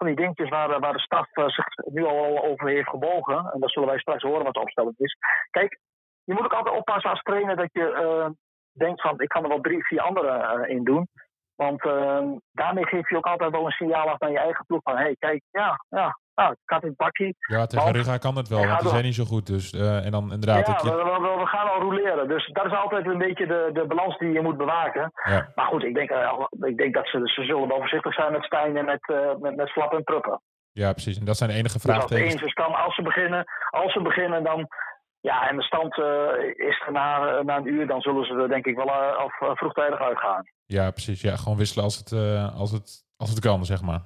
van 0.00 0.08
die 0.08 0.16
dingetjes 0.16 0.48
waar, 0.48 0.80
waar 0.80 0.92
de 0.92 1.00
staf 1.00 1.28
eh, 1.32 1.48
zich 1.48 1.66
nu 1.84 2.04
al 2.04 2.44
over 2.44 2.68
heeft 2.68 2.88
gebogen. 2.88 3.50
En 3.52 3.60
dat 3.60 3.70
zullen 3.70 3.88
wij 3.88 3.98
straks 3.98 4.22
horen 4.22 4.44
wat 4.44 4.54
de 4.54 4.60
opstelling 4.60 4.94
is. 4.98 5.16
Kijk, 5.50 5.78
je 6.24 6.34
moet 6.34 6.44
ook 6.44 6.54
altijd 6.54 6.76
oppassen 6.76 7.10
als 7.10 7.22
trainer 7.22 7.56
dat 7.56 7.68
je 7.72 7.92
eh, 7.92 8.28
denkt 8.72 9.00
van 9.00 9.20
ik 9.20 9.28
kan 9.28 9.42
er 9.42 9.48
wel 9.48 9.60
drie, 9.60 9.86
vier 9.86 10.00
anderen 10.00 10.42
eh, 10.42 10.76
in 10.76 10.84
doen. 10.84 11.08
Want 11.54 11.84
ehm, 11.84 12.28
daarmee 12.52 12.86
geef 12.86 13.08
je 13.08 13.16
ook 13.16 13.26
altijd 13.26 13.50
wel 13.50 13.66
een 13.66 13.70
signaal 13.70 14.08
af 14.08 14.18
naar 14.18 14.30
je 14.30 14.38
eigen 14.38 14.64
ploeg 14.66 14.82
van 14.82 14.96
hé, 14.96 15.02
hey, 15.02 15.16
kijk, 15.18 15.42
ja, 15.50 15.84
ja, 15.88 16.18
nou, 16.66 16.92
bakkie. 16.96 17.36
Ja, 17.38 17.66
tegen 17.66 17.92
Riga 17.92 18.16
kan 18.16 18.36
het 18.36 18.48
wel, 18.48 18.66
want 18.66 18.80
die 18.80 18.88
zijn 18.88 19.04
niet 19.04 19.14
zo 19.14 19.24
goed. 19.24 19.46
Dus, 19.46 19.72
eh, 19.72 20.04
en 20.04 20.10
dan 20.10 20.22
inderdaad... 20.32 20.66
ja, 20.66 20.78
je- 20.82 20.96
we, 20.96 21.04
we, 21.26 21.34
we 21.40 21.46
gaan 21.46 21.68
al 21.70 21.80
roleren. 21.80 22.28
Dus 22.28 22.46
dat 22.52 22.64
is 22.66 22.72
altijd 22.72 23.06
een 23.06 23.18
beetje 23.18 23.46
de, 23.46 23.70
de 23.72 23.86
balans 23.86 24.18
die 24.18 24.32
je 24.32 24.40
moet 24.40 24.56
bewaken. 24.56 25.12
ja. 25.24 25.52
Maar 25.54 25.66
goed, 25.66 25.84
ik 25.84 25.94
denk, 25.94 26.10
eh, 26.10 26.44
ik 26.60 26.76
denk 26.76 26.94
dat 26.94 27.06
ze, 27.08 27.20
ze 27.24 27.42
zullen 27.44 27.68
wel 27.68 27.78
voorzichtig 27.78 28.14
zijn 28.14 28.32
met 28.32 28.44
Stijn 28.44 28.76
en 28.76 28.84
met, 28.84 29.08
eh, 29.08 29.34
met, 29.40 29.56
met 29.56 29.70
Flap 29.70 29.92
en 29.92 30.04
Pruppen. 30.04 30.40
ja, 30.72 30.92
precies. 30.92 31.18
En 31.18 31.24
dat 31.24 31.36
zijn 31.36 31.50
de 31.50 31.56
enige 31.56 31.74
Dus 31.78 31.84
als 31.86 31.94
vraagtekens. 31.94 32.42
is, 32.42 32.54
dan 32.54 32.74
als 32.74 32.94
ze 32.94 33.02
beginnen, 33.02 33.44
als 33.70 33.92
ze 33.92 34.02
beginnen 34.02 34.42
dan... 34.44 34.68
Ja, 35.22 35.48
en 35.48 35.56
de 35.56 35.62
stand 35.62 35.98
is 36.56 36.82
er 36.86 36.92
na, 36.92 37.42
na 37.42 37.56
een 37.56 37.66
uur, 37.66 37.86
dan 37.86 38.00
zullen 38.00 38.24
ze 38.24 38.34
er 38.34 38.48
denk 38.48 38.66
ik 38.66 38.76
wel 38.76 38.86
eh, 38.88 39.24
vroegtijdig 39.54 40.00
uitgaan. 40.00 40.42
Ja, 40.66 40.90
precies. 40.90 41.20
Ja, 41.20 41.36
gewoon 41.36 41.58
wisselen 41.58 41.84
als 41.84 41.96
het, 41.96 42.12
als 42.54 42.70
het, 42.72 43.04
als 43.16 43.30
het 43.30 43.40
kan, 43.40 43.64
zeg 43.64 43.82
maar. 43.82 44.00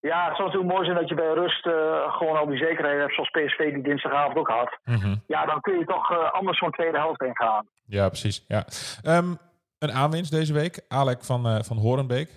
Ja, 0.00 0.26
het 0.26 0.36
zou 0.36 0.48
natuurlijk 0.48 0.72
mooi 0.72 0.84
zijn 0.84 0.96
dat 0.96 1.08
je 1.08 1.14
bij 1.14 1.32
rust 1.32 1.66
eh, 1.66 1.72
gewoon 2.12 2.36
al 2.36 2.46
die 2.46 2.58
zekerheid 2.58 3.00
hebt, 3.00 3.14
zoals 3.14 3.30
PSV 3.30 3.72
die 3.72 3.82
dinsdagavond 3.82 4.36
ook 4.36 4.48
had. 4.48 4.78
Mhm. 4.84 5.14
Ja, 5.26 5.46
dan 5.46 5.60
kun 5.60 5.78
je 5.78 5.84
toch 5.84 6.10
eh, 6.10 6.32
anders 6.32 6.58
zo'n 6.58 6.70
tweede 6.70 6.98
helft 6.98 7.22
in 7.22 7.36
gaan. 7.36 7.66
Ja, 7.86 8.08
precies. 8.08 8.44
Ja. 8.48 8.64
Ehm, 9.02 9.34
een 9.78 9.92
aanwinst 9.92 10.30
deze 10.30 10.52
week. 10.52 10.84
Alek 10.88 11.24
van, 11.24 11.46
eh 11.46 11.62
van 11.62 11.76
Horenbeek. 11.76 12.30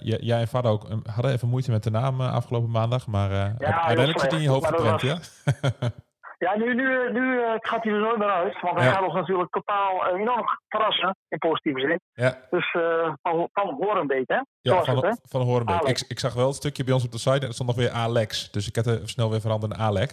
Jij 0.00 0.40
en 0.40 0.48
Vado 0.48 0.70
ook, 0.70 0.88
eh, 0.88 0.96
hadden 1.14 1.32
even 1.32 1.48
moeite 1.48 1.70
met 1.70 1.82
de 1.82 1.90
naam 1.90 2.20
afgelopen 2.20 2.70
maandag. 2.70 3.06
Maar 3.06 3.30
heel 3.30 3.54
uiteindelijk 3.58 4.20
zit 4.20 4.30
hij 4.30 4.40
in 4.40 4.44
je 4.44 4.50
hoofd 4.50 4.66
geprent, 4.66 5.00
ja? 5.00 5.18
Ja, 6.38 6.56
nu, 6.56 6.74
nu, 6.74 7.12
nu 7.12 7.42
eh, 7.42 7.52
gaat 7.58 7.82
hij 7.84 7.92
er 7.92 7.98
nooit 8.00 8.18
meer 8.18 8.30
uit. 8.30 8.60
Want 8.60 8.76
hij 8.78 8.86
Ja. 8.86 8.92
gaat 8.92 9.02
ons 9.04 9.14
natuurlijk 9.14 9.50
totaal 9.50 10.06
eh, 10.06 10.20
enorm 10.20 10.44
verrassen, 10.68 11.16
in 11.28 11.38
positieve 11.38 11.80
zin. 11.80 12.00
ja. 12.12 12.38
Dus 12.50 12.72
eh 12.72 13.12
van, 13.22 13.48
van 13.52 13.74
Horenbeek, 13.80 14.28
hè? 14.28 14.40
Ja, 14.60 14.74
was 14.74 14.86
het, 14.86 14.96
hè? 14.96 15.08
van, 15.08 15.18
van 15.22 15.40
Horenbeek. 15.40 15.82
Ik, 15.88 16.04
ik 16.08 16.18
zag 16.18 16.34
wel 16.34 16.46
het 16.46 16.56
stukje 16.56 16.84
bij 16.84 16.94
ons 16.94 17.04
op 17.04 17.12
de 17.12 17.18
site 17.18 17.40
en 17.40 17.46
er 17.46 17.52
stond 17.54 17.68
nog 17.68 17.78
weer 17.78 17.90
Alex. 17.90 18.50
Dus 18.50 18.68
ik 18.68 18.74
heb 18.74 18.86
er 18.86 19.08
snel 19.08 19.30
weer 19.30 19.40
veranderd 19.40 19.76
naar 19.76 19.86
Alek. 19.86 20.10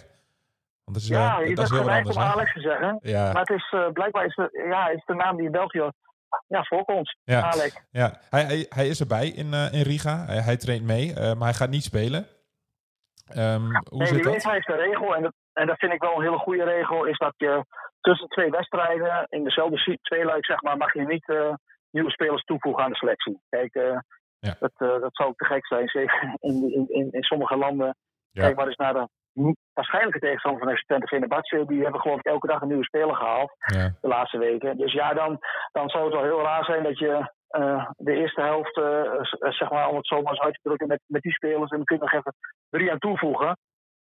Want 0.84 0.96
dat 0.98 1.02
is, 1.02 1.08
Ja, 1.08 1.40
eh, 1.40 1.54
dat 1.54 1.64
is 1.64 1.70
heel 1.70 1.84
wat 1.84 1.94
anders. 1.94 2.16
om? 2.16 2.22
Alex 2.22 2.52
te 2.52 2.60
zeggen. 2.60 2.98
Ja, 3.02 3.32
Maar 3.32 3.40
het 3.42 3.50
is 3.50 3.70
eh, 3.70 3.88
blijkbaar 3.92 4.24
is 4.24 4.34
de, 4.34 4.66
ja, 4.70 4.88
is 4.88 5.02
de 5.04 5.14
naam 5.14 5.36
die 5.36 5.46
in 5.46 5.52
België 5.52 5.90
ja, 6.46 6.64
voorkomt. 6.64 7.16
ja. 7.24 7.40
Alex. 7.42 7.80
ja. 7.90 8.18
Hij, 8.30 8.44
hij, 8.44 8.66
hij 8.68 8.88
is 8.88 9.00
erbij 9.00 9.28
in, 9.28 9.54
eh, 9.54 9.72
in 9.72 9.82
Riga. 9.82 10.24
Hij, 10.26 10.40
hij 10.40 10.56
traint 10.56 10.84
mee, 10.84 11.14
eh, 11.14 11.22
maar 11.34 11.48
hij 11.48 11.54
gaat 11.54 11.70
niet 11.70 11.84
spelen. 11.84 12.26
Ehm, 13.26 13.60
hoe 13.62 13.98
Nee, 13.98 14.06
zit 14.06 14.14
die 14.16 14.24
dat? 14.24 14.32
UEFA 14.34 14.50
heeft 14.52 14.68
een 14.68 14.76
regel, 14.76 15.16
en 15.16 15.22
dat, 15.22 15.32
en 15.56 15.66
dat 15.66 15.78
vind 15.78 15.92
ik 15.92 16.02
wel 16.02 16.14
een 16.16 16.22
hele 16.22 16.38
goede 16.38 16.64
regel, 16.64 17.04
is 17.04 17.18
dat 17.18 17.34
je 17.36 17.64
tussen 18.00 18.28
twee 18.28 18.50
wedstrijden, 18.50 19.26
in 19.28 19.44
dezelfde 19.44 19.98
tweeluik 20.02 20.44
zeg 20.44 20.62
maar, 20.62 20.76
mag 20.76 20.92
je 20.92 21.06
niet 21.06 21.28
eh, 21.28 21.54
nieuwe 21.90 22.10
spelers 22.10 22.42
toevoegen 22.44 22.84
aan 22.84 22.90
de 22.90 22.96
selectie. 22.96 23.40
Kijk, 23.48 23.74
eh, 23.74 23.98
Ja. 24.38 24.56
dat, 24.58 24.72
eh, 24.76 25.00
dat 25.00 25.14
zou 25.16 25.32
te 25.36 25.44
gek 25.44 25.66
zijn, 25.66 25.88
zeker 25.98 26.34
in, 26.40 26.72
in, 26.74 26.84
in, 26.88 27.08
in 27.12 27.22
sommige 27.22 27.56
landen. 27.56 27.96
Ja. 28.30 28.42
Kijk 28.42 28.56
maar 28.56 28.66
eens 28.66 28.76
naar 28.76 28.94
de 28.94 29.08
waarschijnlijke 29.72 30.18
tegenstander 30.18 30.62
van 30.62 30.76
Twente 30.76 31.06
Fenerbahce. 31.06 31.64
Die 31.66 31.82
hebben 31.82 32.00
geloof 32.00 32.18
ik 32.18 32.24
elke 32.26 32.46
dag 32.46 32.60
een 32.60 32.68
nieuwe 32.68 32.84
speler 32.84 33.16
gehaald 33.16 33.52
Ja. 33.58 33.90
de 34.00 34.08
laatste 34.08 34.38
weken. 34.38 34.76
Dus 34.76 34.92
ja, 34.92 35.12
dan, 35.14 35.38
dan 35.72 35.88
zou 35.88 36.04
het 36.04 36.14
wel 36.14 36.22
heel 36.22 36.42
raar 36.42 36.64
zijn 36.64 36.82
dat 36.82 36.98
je 36.98 37.34
de 37.96 38.12
eerste 38.12 38.40
helft, 38.40 38.74
zeg 39.54 39.70
maar, 39.70 39.88
om 39.88 39.96
het 39.96 40.06
zo 40.06 40.22
maar 40.22 40.32
eens 40.32 40.40
uit 40.42 40.54
te 40.54 40.60
drukken, 40.62 40.86
met, 40.88 41.00
met 41.06 41.22
die 41.22 41.32
spelers. 41.32 41.70
En 41.70 41.76
dan 41.76 41.84
kun 41.84 41.96
je 41.96 42.02
nog 42.02 42.12
even 42.12 42.34
drie 42.70 42.90
aan 42.90 42.98
toevoegen. 42.98 43.56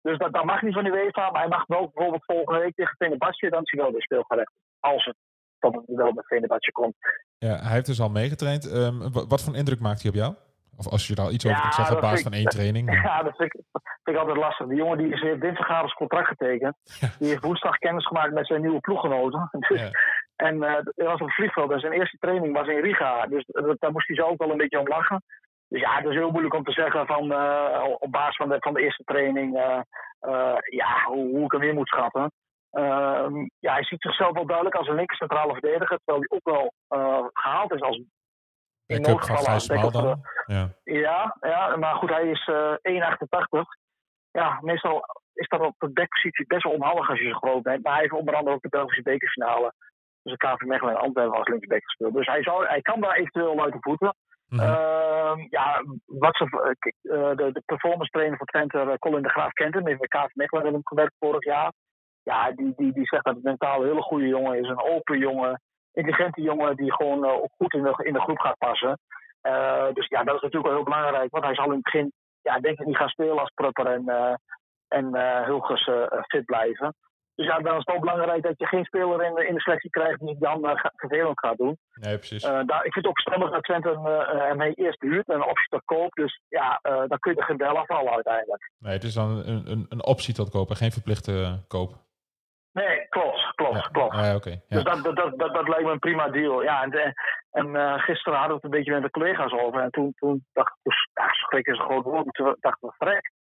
Dus 0.07 0.17
dat, 0.17 0.33
dat 0.33 0.43
mag 0.45 0.61
niet 0.61 0.73
van 0.73 0.83
de 0.83 0.89
UEFA, 1.03 1.31
maar 1.31 1.41
hij 1.41 1.49
mag 1.49 1.63
wel 1.67 1.91
bijvoorbeeld 1.93 2.25
volgende 2.25 2.59
week 2.59 2.75
tegen 2.75 2.95
Fenerbahce, 2.95 3.49
dan 3.49 3.61
is 3.63 3.71
hij 3.71 3.81
wel 3.81 3.91
weer 3.91 4.01
speelgerecht. 4.01 4.51
Als 4.79 5.05
het 5.05 5.15
tot 5.59 5.75
het 5.75 5.83
wel 5.85 6.11
met 6.11 6.25
Fenerbahce 6.25 6.71
komt. 6.71 6.95
Ja, 7.37 7.55
hij 7.55 7.71
heeft 7.73 7.85
dus 7.85 8.01
al 8.01 8.09
meegetraind. 8.09 8.71
Ehm, 8.71 8.97
wa- 9.11 9.25
wat 9.27 9.43
voor 9.43 9.55
indruk 9.55 9.79
maakt 9.79 10.01
hij 10.01 10.11
op 10.11 10.17
jou? 10.17 10.33
Of 10.77 10.87
als 10.87 11.07
je 11.07 11.15
er 11.15 11.21
al 11.21 11.31
iets 11.31 11.45
over 11.45 11.57
Ja, 11.57 11.63
kunt 11.63 11.73
zeggen 11.73 11.95
op 11.95 12.01
basis 12.01 12.23
van 12.23 12.33
één 12.33 12.45
training. 12.57 12.85
Ja, 13.09 13.23
dat 13.23 13.35
vind 13.35 13.53
ik, 13.55 13.61
vind 14.03 14.15
ik 14.15 14.21
altijd 14.21 14.37
lastig. 14.37 14.67
Die 14.67 14.77
jongen 14.77 14.97
die 14.97 15.13
is 15.13 15.21
heeft 15.21 15.41
dinsdagavond 15.41 15.93
contract 15.93 16.27
getekend. 16.27 16.75
Die 17.19 17.29
heeft 17.29 17.43
woensdag 17.43 17.77
kennis 17.77 18.05
gemaakt 18.07 18.33
met 18.33 18.47
zijn 18.47 18.61
nieuwe 18.61 18.79
ploeggenoten. 18.79 19.49
Dus 19.67 19.79
Ja. 19.81 19.89
En 20.35 20.55
uh, 20.55 20.73
was 20.95 21.13
op 21.21 21.27
het 21.27 21.35
vliegveld 21.35 21.71
en 21.71 21.79
zijn 21.79 21.93
eerste 21.93 22.17
training 22.17 22.53
was 22.53 22.67
in 22.67 22.79
Riga. 22.81 23.25
Dus 23.25 23.43
daar 23.79 23.91
moest 23.91 24.07
hij 24.07 24.15
zo 24.15 24.21
ook 24.25 24.37
wel 24.41 24.51
een 24.51 24.57
beetje 24.57 24.79
om 24.79 24.87
lachen. 24.87 25.23
Dus 25.67 25.81
ja, 25.81 25.95
het 25.95 26.05
is 26.05 26.15
heel 26.15 26.31
moeilijk 26.31 26.55
om 26.55 26.63
te 26.63 26.71
zeggen 26.71 27.05
van, 27.05 27.23
op 27.99 28.11
basis 28.11 28.35
van 28.35 28.49
de, 28.49 28.57
van 28.59 28.73
de 28.73 28.81
eerste 28.81 29.03
training 29.03 29.53
ja, 30.69 31.03
hoe, 31.05 31.29
hoe 31.29 31.43
ik 31.43 31.51
hem 31.51 31.61
in 31.61 31.75
moet 31.75 31.87
schatten. 31.87 32.31
Ehm, 32.71 33.35
ja, 33.59 33.73
hij 33.73 33.83
ziet 33.83 34.01
zichzelf 34.01 34.33
wel 34.33 34.45
duidelijk 34.45 34.75
als 34.75 34.87
een 34.87 34.95
linker 34.95 35.15
centrale 35.15 35.51
verdediger. 35.51 35.99
Terwijl 36.03 36.25
hij 36.27 36.37
ook 36.37 36.55
wel 36.55 36.73
gehaald 37.33 37.73
is 37.73 37.81
als 37.81 38.01
in 38.85 39.01
noodgevallen 39.01 39.91
dan? 39.91 40.21
Ja. 40.45 40.69
ja. 40.83 41.37
Ja, 41.39 41.75
maar 41.75 41.95
goed, 41.95 42.09
hij 42.09 42.29
is 42.29 42.49
1,88. 42.49 43.59
Ja, 44.31 44.59
meestal 44.61 45.05
is 45.33 45.47
dat 45.47 45.61
op 45.61 45.75
de 45.77 45.89
backpositie 45.89 46.47
best 46.47 46.63
wel 46.63 46.73
onhandig 46.73 47.09
als 47.09 47.19
je 47.19 47.29
zo 47.29 47.37
groot 47.37 47.63
bent. 47.63 47.83
Maar 47.83 47.93
hij 47.93 48.01
heeft 48.01 48.13
onder 48.13 48.35
andere 48.35 48.55
ook 48.55 48.61
de 48.61 48.69
Belgische 48.69 49.01
bekerfinale. 49.01 49.73
Dus 50.23 50.37
de 50.37 50.47
KV 50.47 50.61
Mechelen 50.61 50.93
en 50.95 51.01
Antwerpen 51.01 51.37
als 51.37 51.47
linksback 51.47 51.83
gespeeld. 51.83 52.13
Dus 52.13 52.27
hij, 52.27 52.43
zou, 52.43 52.67
hij 52.67 52.81
kan 52.81 53.01
daar 53.01 53.15
eventueel 53.15 53.63
uit 53.63 53.73
de 53.73 53.79
voeten. 53.81 54.15
Mm 54.55 54.95
ja, 55.49 55.83
wat 56.05 56.35
ze, 56.35 56.75
uh, 57.01 57.35
de, 57.35 57.51
de 57.51 57.61
performance 57.65 58.11
trainer 58.11 58.37
voor 58.37 58.47
Twente, 58.47 58.77
uh, 58.77 58.93
Colin 58.99 59.21
de 59.21 59.29
Graaf 59.29 59.51
kent 59.51 59.73
hem. 59.73 59.87
Heeft 59.87 59.99
bij 59.99 60.21
KV 60.21 60.35
Mechelen 60.35 60.73
hem 60.73 60.81
gewerkt 60.83 61.15
vorig 61.19 61.43
jaar. 61.43 61.73
Ja, 62.23 62.51
die, 62.51 62.73
die, 62.75 62.93
die 62.93 63.07
zegt 63.07 63.23
dat 63.23 63.35
het 63.35 63.43
mentaal 63.43 63.81
een 63.81 63.87
hele 63.87 64.01
goede 64.01 64.27
jongen 64.27 64.59
is. 64.59 64.67
Een 64.67 64.81
open 64.81 65.19
jongen. 65.19 65.61
Intelligente 65.93 66.41
jongen 66.41 66.75
die 66.75 66.93
gewoon 66.93 67.49
goed 67.57 67.73
in 67.73 67.83
de, 67.83 67.93
in 68.03 68.13
de 68.13 68.19
groep 68.19 68.39
gaat 68.39 68.57
passen. 68.57 68.99
dus 69.93 70.07
ja, 70.07 70.23
dat 70.23 70.35
is 70.35 70.41
natuurlijk 70.41 70.65
wel 70.65 70.73
heel 70.73 70.83
belangrijk. 70.83 71.31
Want 71.31 71.43
hij 71.43 71.55
zal 71.55 71.65
in 71.65 71.71
het 71.71 71.81
begin, 71.81 72.11
ja, 72.41 72.59
denk 72.59 72.79
ik, 72.79 72.85
niet 72.85 72.97
gaan 72.97 73.09
spelen 73.09 73.39
als 73.39 73.51
Prupper 73.53 73.85
en, 73.85 74.37
en 74.87 75.15
Hulgers 75.45 75.89
fit 76.27 76.45
blijven. 76.45 76.95
Dus 77.35 77.45
ja, 77.45 77.59
dan 77.59 77.77
is 77.77 77.83
het 77.85 77.95
ook 77.95 77.99
belangrijk 77.99 78.43
dat 78.43 78.53
je 78.57 78.65
geen 78.65 78.85
speler 78.85 79.23
in 79.23 79.33
de, 79.33 79.47
in 79.47 79.53
de 79.53 79.61
selectie 79.61 79.89
krijgt 79.89 80.19
die 80.19 80.35
dan 80.39 80.65
uh, 80.65 80.71
vervelend 80.95 81.39
gaat 81.39 81.57
doen. 81.57 81.77
Nee, 81.93 82.17
precies. 82.17 82.43
Uh, 82.43 82.49
daar, 82.49 82.85
ik 82.85 82.93
vind 82.93 83.05
het 83.05 83.07
ook 83.07 83.21
verstandig 83.21 83.51
dat 83.51 83.63
Twente 83.63 83.89
hem 84.27 84.61
uh, 84.61 84.71
eerst 84.75 85.01
huurt 85.01 85.27
en 85.27 85.35
een 85.35 85.49
optie 85.49 85.67
tot 85.69 85.81
koop. 85.85 86.13
Dus 86.13 86.41
ja, 86.47 86.79
dan 86.81 87.19
kun 87.19 87.31
je 87.31 87.39
er 87.39 87.45
geen 87.45 87.57
bel 87.57 87.77
afvallen 87.77 88.13
uiteindelijk. 88.13 88.71
Nee, 88.79 88.93
het 88.93 89.03
is 89.03 89.13
dan 89.13 89.29
een, 89.29 89.71
een, 89.71 89.85
een 89.89 90.05
optie 90.05 90.33
tot 90.33 90.49
kopen, 90.49 90.75
geen 90.75 90.91
verplichte 90.91 91.63
koop. 91.67 91.93
Nee, 92.71 93.07
klopt, 93.09 93.55
klopt, 93.55 93.75
ja. 93.75 93.89
klopt. 93.91 94.15
Ja, 94.15 94.35
okay. 94.35 94.61
ja. 94.67 94.75
Dus 94.75 94.83
dat, 94.83 95.03
dat, 95.03 95.15
dat, 95.15 95.39
dat, 95.39 95.53
dat 95.53 95.67
lijkt 95.67 95.83
me 95.83 95.91
een 95.91 95.99
prima 95.99 96.29
deal. 96.29 96.63
Ja, 96.63 96.83
en, 96.83 97.13
en 97.51 97.99
gisteren 97.99 98.39
hadden 98.39 98.57
we 98.57 98.61
het 98.61 98.63
een 98.63 98.77
beetje 98.77 98.93
met 98.93 99.01
de 99.01 99.09
collega's 99.09 99.51
over. 99.51 99.81
En 99.81 99.91
toen, 99.91 100.13
toen 100.15 100.45
dacht 100.53 100.69
ik, 100.69 100.79
dus, 100.83 101.09
ja, 101.13 101.27
schrik 101.31 101.67
is 101.67 101.77
een 101.77 101.85
groot 101.85 102.03
woord. 102.03 102.33
Toen 102.33 102.55
dacht 102.59 102.83
ik, 102.83 102.93
vrek 102.97 103.31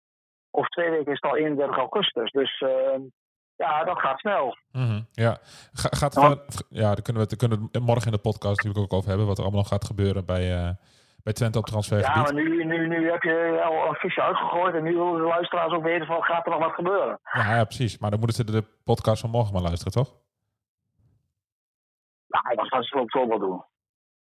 of 0.50 0.68
twee 0.68 0.90
weken 0.90 1.12
is 1.12 1.18
het 1.20 1.30
al 1.30 1.36
31 1.36 1.76
augustus. 1.76 2.30
Dus 2.30 2.60
uh, 2.60 2.70
ja, 3.56 3.84
dat 3.84 3.98
gaat 3.98 4.18
snel. 4.18 4.56
Mm 4.72 4.86
-hmm. 4.86 5.06
Ja, 5.12 5.38
Ga, 5.72 5.88
gaat 5.90 6.14
ja. 6.14 6.36
ja, 6.68 6.94
daar 6.94 7.02
kunnen 7.02 7.22
we 7.22 7.28
het 7.28 7.36
kunnen 7.36 7.68
we 7.72 7.78
morgen 7.78 8.06
in 8.06 8.12
de 8.12 8.18
podcast 8.18 8.56
natuurlijk 8.56 8.84
ook 8.84 8.92
over 8.92 9.08
hebben. 9.08 9.26
Wat 9.26 9.36
er 9.38 9.42
allemaal 9.42 9.62
nog 9.62 9.70
gaat 9.70 9.84
gebeuren 9.84 10.24
bij, 10.24 10.64
uh, 10.64 10.70
bij 11.22 11.32
Twente 11.32 11.58
op 11.58 11.66
transfergebied. 11.66 12.14
Ja, 12.14 12.22
maar 12.22 12.34
nu, 12.34 12.64
nu, 12.64 12.88
nu 12.88 13.10
heb 13.10 13.22
je 13.22 13.62
al 13.64 13.88
een 13.88 13.94
visje 13.94 14.22
uitgegooid. 14.22 14.74
En 14.74 14.82
nu 14.82 14.94
willen 14.94 15.16
de 15.16 15.22
luisteraars 15.22 15.72
ook 15.72 15.82
weten 15.82 16.06
van 16.06 16.22
gaat 16.22 16.46
er 16.46 16.52
nog 16.52 16.60
wat 16.60 16.74
gebeuren. 16.74 17.18
Ja, 17.32 17.56
ja 17.56 17.64
precies. 17.64 17.98
Maar 17.98 18.10
dan 18.10 18.18
moeten 18.18 18.36
ze 18.36 18.52
de 18.52 18.64
podcast 18.84 19.20
van 19.20 19.30
morgen 19.30 19.52
maar 19.52 19.62
luisteren, 19.62 19.92
toch? 19.92 20.14
Nou, 22.26 22.54
dat 22.56 22.68
gaan 22.68 22.82
ze 22.82 22.96
ook 22.96 23.10
zo 23.10 23.28
wel 23.28 23.38
doen. 23.38 23.64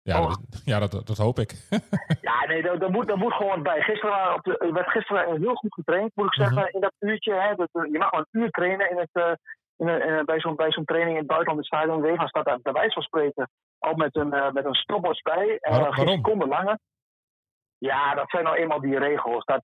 Ja, 0.03 0.21
dat, 0.21 0.61
ja 0.65 0.79
dat, 0.79 0.91
dat 0.91 1.17
hoop 1.17 1.39
ik. 1.39 1.51
ja, 2.29 2.45
nee, 2.45 2.61
dat, 2.61 2.79
dat, 2.79 2.89
moet, 2.89 3.07
dat 3.07 3.17
moet 3.17 3.33
gewoon 3.33 3.63
bij. 3.63 3.81
Gisteren 3.81 4.33
op 4.33 4.43
de, 4.43 4.69
werd 4.73 4.89
gisteren 4.89 5.41
heel 5.41 5.55
goed 5.55 5.73
getraind, 5.73 6.11
moet 6.15 6.25
ik 6.25 6.33
zeggen, 6.33 6.57
mm 6.57 6.63
-hmm. 6.63 6.73
in 6.73 6.81
dat 6.81 6.93
uurtje. 6.99 7.33
Hè, 7.33 7.55
dat, 7.55 7.69
je 7.71 7.97
mag 7.97 8.09
wel 8.09 8.19
een 8.19 8.41
uur 8.41 8.49
trainen 8.49 8.89
in 8.89 8.97
het, 8.97 9.09
uh, 9.13 9.31
in, 9.77 9.87
in, 9.87 10.25
bij 10.25 10.39
zo'n 10.39 10.55
bij 10.55 10.71
zo'n 10.71 10.85
training 10.85 11.13
in 11.13 11.23
het 11.23 11.27
buitenland. 11.27 11.59
Het 11.59 11.67
stadion 11.67 12.01
Weva 12.01 12.27
staat 12.27 12.45
daar 12.45 12.59
bij 12.61 12.73
wijze 12.73 12.93
van 12.93 13.03
spreken 13.03 13.49
al 13.79 13.93
met 13.93 14.15
een, 14.15 14.35
uh, 14.35 14.51
met 14.51 14.65
een 14.65 14.73
stopwatch 14.73 15.21
bij. 15.21 15.57
En 15.59 15.71
Waar, 15.71 15.89
uh, 15.89 15.93
geen 15.93 16.07
seconde 16.07 16.47
langer. 16.47 16.79
Ja, 17.77 18.15
dat 18.15 18.29
zijn 18.29 18.43
nou 18.43 18.57
eenmaal 18.57 18.81
die 18.81 18.99
regels. 18.99 19.45
Dat, 19.45 19.61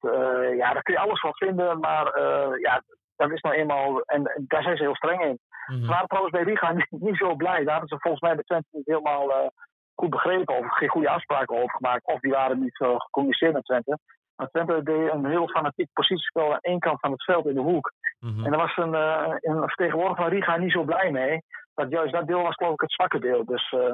ja, 0.58 0.74
daar 0.74 0.82
kun 0.82 0.94
je 0.94 1.00
alles 1.00 1.20
van 1.20 1.36
vinden, 1.36 1.80
maar 1.80 2.20
ja, 2.60 2.84
dat 3.15 3.32
is 3.32 3.42
nou 3.42 3.56
eenmaal. 3.56 4.01
En, 4.01 4.25
en 4.25 4.46
daar 4.48 4.63
zijn 4.63 4.77
ze 4.77 4.84
heel 4.84 4.96
streng 4.96 5.22
in. 5.22 5.27
Mm 5.30 5.75
-hmm. 5.75 5.84
Ze 5.84 5.89
waren 5.89 6.08
trouwens 6.08 6.36
bij 6.36 6.44
Riga 6.44 6.72
niet, 6.80 6.88
niet 6.89 7.18
zo 7.18 7.36
blij. 7.36 7.63
Daar 7.63 7.72
hadden 7.72 7.89
ze 7.89 8.00
volgens 8.00 8.24
mij 8.24 8.36
bij 8.36 8.44
Twente 8.44 8.68
niet 8.72 8.86
helemaal 8.86 9.51
goed 9.95 10.09
begrepen 10.09 10.57
of 10.57 10.77
geen 10.77 10.89
goede 10.89 11.09
afspraken 11.09 11.55
over 11.55 11.75
gemaakt. 11.75 12.05
Of 12.05 12.19
die 12.19 12.31
waren 12.31 12.59
niet 12.59 12.75
zo 12.75 12.97
gecommuniceerd 12.97 13.53
met 13.53 13.63
Twente. 13.63 13.99
Maar 14.35 14.49
Twente 14.49 14.83
deed 14.83 15.11
een 15.11 15.25
heel 15.25 15.47
fanatiek 15.47 15.89
positiespel 15.93 16.53
aan 16.53 16.59
één 16.61 16.79
kant 16.79 16.99
van 16.99 17.11
het 17.11 17.23
veld 17.23 17.45
in 17.45 17.53
de 17.53 17.61
hoek. 17.61 17.91
Mhm. 18.19 18.31
Mm 18.31 18.35
-hmm. 18.35 18.45
En 18.45 18.51
daar 18.51 18.59
was 18.59 18.77
een, 18.77 18.93
uh, 18.93 19.35
een 19.41 19.67
vertegenwoordiger 19.67 20.23
van 20.23 20.33
Riga 20.33 20.57
niet 20.57 20.71
zo 20.71 20.83
blij 20.83 21.11
mee. 21.11 21.41
Dat 21.73 21.89
juist 21.89 22.13
dat 22.13 22.27
deel 22.27 22.41
was 22.41 22.55
geloof 22.55 22.73
ik 22.73 22.81
het 22.81 22.91
zwakke 22.91 23.19
deel. 23.19 23.45
Dus 23.45 23.71
uh, 23.71 23.93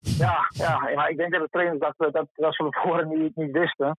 ja, 0.00 0.46
ja, 0.48 0.94
maar 0.94 1.08
ik 1.10 1.16
denk 1.16 1.32
dat 1.32 1.42
de 1.42 1.48
trainers 1.48 1.78
dat, 1.78 1.94
dat, 2.12 2.26
dat 2.34 2.54
ze 2.54 2.68
tevoren 2.70 3.08
niet, 3.08 3.36
niet 3.36 3.50
wisten. 3.50 3.96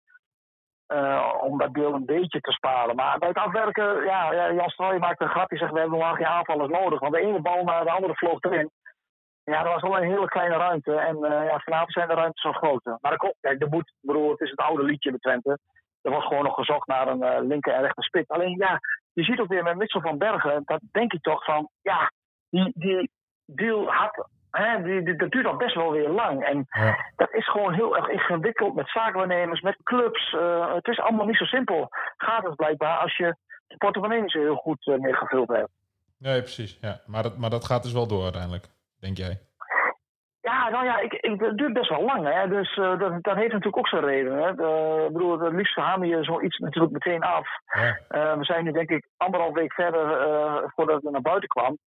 Uh, 0.88 1.34
om 1.42 1.58
dat 1.58 1.74
deel 1.74 1.94
een 1.94 2.06
beetje 2.06 2.40
te 2.40 2.52
sparen. 2.52 2.96
Maar 2.96 3.18
bij 3.18 3.28
het 3.28 3.38
afwerken, 3.38 4.04
ja, 4.04 4.34
ja 4.34 4.54
Jan 4.54 4.70
Strooij 4.70 5.00
maakt 5.00 5.22
een 5.22 5.30
grapje. 5.30 5.58
Zegt, 5.58 5.72
we 5.72 5.80
hebben 5.80 6.00
nog 6.00 6.16
geen 6.16 6.26
aanvallers 6.26 6.72
nodig. 6.72 7.00
Want 7.00 7.14
de 7.14 7.20
ene 7.20 7.42
bal 7.42 7.64
naar 7.64 7.84
de 7.84 7.92
andere 7.92 8.16
vloog 8.16 8.42
erin. 8.42 8.70
Ja, 9.44 9.64
dat 9.64 9.74
was 9.74 9.82
wel 9.82 9.98
een 9.98 10.10
hele 10.10 10.28
kleine 10.28 10.58
ruimte. 10.58 10.96
En 10.96 11.16
uh, 11.18 11.30
ja, 11.30 11.60
vanavond 11.60 11.92
zijn 11.92 12.08
de 12.08 12.14
ruimtes 12.14 12.42
zo 12.42 12.52
groter. 12.52 12.98
Maar 13.02 13.18
dat, 13.18 13.36
kijk, 13.40 13.60
de 13.60 13.68
moet, 13.70 13.94
bedoel, 14.02 14.30
het 14.30 14.40
is 14.42 14.50
het 14.50 14.60
oude 14.60 14.84
liedje 14.84 15.10
bij 15.10 15.20
Twente. 15.20 15.60
Er 16.02 16.12
wordt 16.12 16.28
gewoon 16.28 16.44
nog 16.44 16.56
gezocht 16.56 16.88
naar 16.88 17.08
een 17.08 17.24
uh, 17.24 17.48
linker 17.48 17.74
en 17.74 17.82
rechter 17.82 18.04
spit. 18.04 18.28
Alleen 18.28 18.58
ja, 18.58 18.80
je 19.14 19.24
ziet 19.24 19.40
ook 19.40 19.48
weer 19.48 19.64
met 19.64 19.78
Mitchell 19.78 20.02
van 20.02 20.18
Bergen, 20.18 20.62
dat 20.66 20.82
denk 20.92 21.14
ik 21.14 21.22
toch 21.22 21.44
van, 21.44 21.70
ja, 21.82 22.12
die, 22.50 22.72
die 22.76 23.10
deal 23.46 23.92
had, 23.92 24.28
hè, 24.52 24.82
die, 24.84 25.04
die, 25.04 25.16
dat 25.16 25.32
duurt 25.32 25.46
al 25.46 25.56
best 25.56 25.76
wel 25.76 25.92
weer 25.92 26.10
lang. 26.10 26.44
En 26.44 26.66
ja. 26.70 27.06
dat 27.16 27.34
is 27.34 27.50
gewoon 27.50 27.74
heel 27.74 27.96
erg 27.96 28.08
ingewikkeld 28.08 28.76
met 28.76 28.90
zaakwaarnemers, 28.90 29.62
met 29.62 29.78
clubs. 29.84 30.34
Uh, 30.34 30.74
het 30.74 30.88
is 30.88 31.00
allemaal 31.00 31.26
niet 31.26 31.38
zo 31.38 31.46
simpel. 31.46 31.88
Gaat 32.18 32.44
het 32.44 32.56
blijkbaar 32.56 32.98
als 32.98 33.18
je 33.18 33.36
de 33.68 33.78
portemonnee 33.78 34.22
niet 34.22 34.32
zo 34.32 34.40
heel 34.40 34.56
goed 34.56 34.86
uh, 34.86 34.98
meer 34.98 35.16
gevuld 35.16 35.48
hebt. 35.48 35.72
Nee, 36.18 36.40
precies. 36.40 36.78
Ja. 36.82 37.02
Maar, 37.06 37.24
dat, 37.24 37.38
maar 37.38 37.50
dat 37.50 37.66
gaat 37.66 37.84
dus 37.84 37.94
wel 37.94 38.08
door 38.08 38.24
uiteindelijk, 38.24 38.68
denk 39.02 39.18
jij? 39.18 39.40
Ja, 40.42 40.70
nou 40.70 40.86
ja, 40.86 41.00
ik, 41.00 41.14
ik, 41.14 41.40
het 41.40 41.58
duurt 41.58 41.74
best 41.74 41.90
wel 41.90 42.04
lang. 42.04 42.34
Hè? 42.34 42.48
Dus 42.48 42.78
uh, 42.78 43.00
dat, 43.00 43.24
dat 43.24 43.36
heeft 43.36 43.52
natuurlijk 43.52 43.78
ook 43.78 43.88
zijn 43.88 44.06
reden. 44.06 44.34
Hè? 44.44 44.56
De, 44.56 45.04
ik 45.08 45.14
bedoel, 45.14 45.40
het 45.40 45.54
liefst 45.54 45.76
haal 45.76 46.04
je 46.04 46.24
zoiets 46.24 46.58
natuurlijk 46.58 46.94
meteen 46.94 47.22
af. 47.22 47.48
Ja. 47.66 48.00
Uh, 48.10 48.38
we 48.38 48.44
zijn 48.44 48.64
nu 48.64 48.72
denk 48.72 48.90
ik 48.90 49.08
anderhalf 49.18 49.54
week 49.54 49.74
verder 49.74 50.28
uh, 50.28 50.64
voordat 50.76 51.02
het 51.02 51.12
naar 51.12 51.22
buiten 51.22 51.50
kwam. 51.50 51.78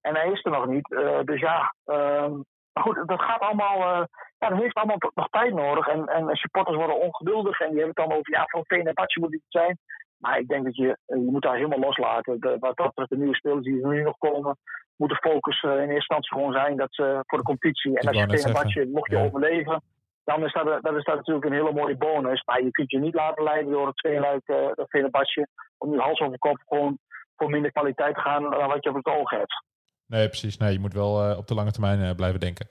En 0.00 0.14
hij 0.14 0.30
is 0.30 0.44
er 0.44 0.50
nog 0.50 0.66
niet. 0.66 0.88
dus 1.24 1.40
ja, 1.40 1.74
ehm, 1.84 2.32
maar 2.72 2.82
goed, 2.82 3.08
dat 3.08 3.22
gaat 3.22 3.40
allemaal. 3.40 4.06
ja, 4.38 4.48
dat 4.48 4.58
heeft 4.58 4.74
allemaal 4.74 5.10
nog 5.14 5.28
tijd 5.28 5.54
nodig. 5.54 5.88
En, 5.88 6.06
en 6.06 6.36
supporters 6.36 6.76
worden 6.76 7.00
ongeduldig. 7.00 7.60
En 7.60 7.70
die 7.70 7.78
hebben 7.78 7.94
het 7.96 8.08
dan 8.08 8.18
over, 8.18 8.32
ja, 8.32 8.44
van 8.46 8.64
Veen 8.64 8.86
en 8.86 8.94
Batje 8.94 9.20
moet 9.20 9.32
het 9.32 9.42
zijn. 9.48 9.78
Maar 10.22 10.38
ik 10.38 10.48
denk 10.48 10.64
dat 10.64 10.76
je, 10.76 10.98
je 11.06 11.30
moet 11.30 11.42
daar 11.42 11.54
helemaal 11.54 11.78
loslaten. 11.78 12.40
De, 12.40 12.56
wat 12.58 12.76
dat 12.76 12.86
betreft 12.86 13.10
de 13.10 13.16
nieuwe 13.16 13.34
spelers 13.34 13.64
die 13.64 13.82
er 13.82 13.88
nu 13.88 14.02
nog 14.02 14.18
komen, 14.18 14.56
moet 14.96 15.08
de 15.08 15.28
focus 15.28 15.62
uh, 15.62 15.70
in 15.72 15.78
eerste 15.78 15.94
instantie 15.94 16.32
gewoon 16.32 16.52
zijn 16.52 16.76
dat 16.76 16.94
ze 16.94 17.22
voor 17.26 17.38
de 17.38 17.44
competitie. 17.44 17.98
En 17.98 18.08
als 18.08 18.16
je 18.16 18.26
tegen 18.26 18.52
badje, 18.52 18.88
mocht 18.92 19.10
je 19.10 19.16
ja. 19.16 19.24
overleven, 19.24 19.82
dan 20.24 20.44
is, 20.44 20.52
dat, 20.52 20.82
dat 20.82 20.96
is 20.96 21.04
dat 21.04 21.16
natuurlijk 21.16 21.44
een 21.44 21.52
hele 21.52 21.72
mooie 21.72 21.96
bonus. 21.96 22.44
Maar 22.44 22.62
je 22.62 22.70
kunt 22.70 22.90
je 22.90 22.98
niet 22.98 23.14
laten 23.14 23.44
leiden 23.44 23.72
door 23.72 23.86
het 23.86 23.96
tweeluik, 23.96 24.48
uh, 24.48 25.44
om 25.78 25.90
nu 25.90 25.98
hals 25.98 26.20
over 26.20 26.38
kop 26.38 26.58
gewoon 26.66 26.98
voor 27.36 27.50
minder 27.50 27.72
kwaliteit 27.72 28.14
te 28.14 28.20
gaan 28.20 28.42
dan 28.42 28.68
wat 28.68 28.84
je 28.84 28.88
op 28.88 28.96
het 28.96 29.06
oog 29.06 29.30
hebt. 29.30 29.64
Nee, 30.06 30.28
precies. 30.28 30.56
Nee, 30.56 30.72
je 30.72 30.80
moet 30.80 30.94
wel 30.94 31.30
uh, 31.30 31.38
op 31.38 31.46
de 31.46 31.54
lange 31.54 31.72
termijn 31.72 32.16
blijven 32.16 32.40
denken. 32.40 32.68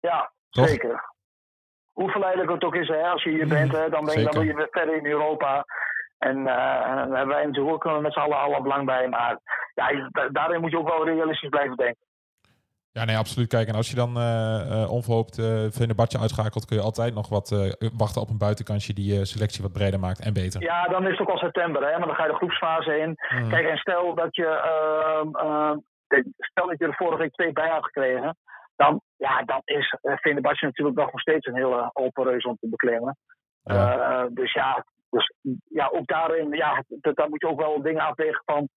Ja, 0.00 0.32
Toch? 0.50 0.68
zeker. 0.68 1.14
Hoe 1.92 2.10
verleidelijk 2.10 2.50
het 2.50 2.64
ook 2.64 2.74
is, 2.74 2.88
hè, 2.88 3.02
als 3.02 3.22
je 3.22 3.30
hier 3.30 3.48
bent, 3.48 3.72
hè, 3.72 3.88
dan, 3.88 4.04
ben 4.04 4.18
je, 4.18 4.24
dan 4.24 4.32
wil 4.32 4.42
je 4.42 4.54
weer 4.54 4.68
verder 4.70 4.96
in 4.96 5.06
Europa. 5.06 5.64
En 6.18 6.38
uh, 6.38 6.44
daar 6.44 6.98
hebben 6.98 7.36
wij 7.36 7.46
natuurlijk 7.46 7.86
ook 7.86 8.00
met 8.00 8.12
z'n 8.12 8.18
allen 8.18 8.38
alle 8.38 8.62
belang 8.62 8.86
bij. 8.86 9.08
Maar 9.08 9.38
ja, 9.74 10.08
daarin 10.32 10.60
moet 10.60 10.70
je 10.70 10.78
ook 10.78 10.88
wel 10.88 11.04
realistisch 11.04 11.48
blijven 11.48 11.76
denken. 11.76 12.04
Ja, 12.92 13.04
nee, 13.04 13.16
absoluut. 13.16 13.48
Kijk, 13.48 13.68
en 13.68 13.74
als 13.74 13.90
je 13.90 13.96
dan 13.96 14.16
uh, 14.16 14.24
uh, 14.70 14.90
onverhoopt 14.92 15.38
uh, 15.38 15.46
Venebatje 15.70 16.18
uitschakelt, 16.18 16.64
kun 16.64 16.76
je 16.76 16.82
altijd 16.82 17.14
nog 17.14 17.28
wat 17.28 17.48
wachten 17.96 18.22
op 18.22 18.28
een 18.28 18.38
buitenkansje 18.38 18.92
die 18.92 19.14
je 19.14 19.24
selectie 19.24 19.62
wat 19.62 19.72
breder 19.72 20.00
maakt 20.00 20.20
en 20.20 20.32
beter. 20.32 20.62
Ja, 20.62 20.84
dan 20.84 21.04
is 21.04 21.10
het 21.10 21.20
ook 21.20 21.28
al 21.28 21.38
september, 21.38 21.82
hè? 21.82 21.98
maar 21.98 22.06
dan 22.06 22.16
ga 22.16 22.24
je 22.24 22.30
de 22.30 22.36
groepsfase 22.36 22.98
in. 22.98 23.08
Mm. 23.08 23.48
Kijk, 23.48 23.68
en 23.68 23.76
stel 23.76 24.14
dat 24.14 24.36
je, 24.36 24.48
stel 26.36 26.66
dat 26.66 26.78
je 26.78 26.86
er 26.86 26.94
vorige 26.94 27.18
week 27.18 27.32
twee 27.32 27.52
bij 27.52 27.68
had 27.68 27.84
gekregen, 27.84 28.36
dan, 28.76 29.00
ja, 29.16 29.42
dan 29.42 29.60
is 29.64 29.94
Venebatje 30.02 30.66
natuurlijk 30.66 30.96
nog 30.96 31.20
steeds 31.20 31.46
een 31.46 31.56
hele 31.56 31.90
open 31.92 32.24
reus 32.24 32.44
om 32.44 32.56
te 32.60 32.68
beklimmen. 32.68 33.16
Ja. 33.62 34.28
dus 34.30 34.52
ja, 34.52 34.84
dus 35.16 35.32
ja, 35.68 35.88
ook 35.92 36.06
daarin, 36.06 36.52
ja, 36.52 36.84
daar 37.00 37.28
moet 37.28 37.40
je 37.40 37.48
ook 37.48 37.60
wel 37.60 37.82
dingen 37.82 38.02
afwegen 38.02 38.42
van, 38.44 38.68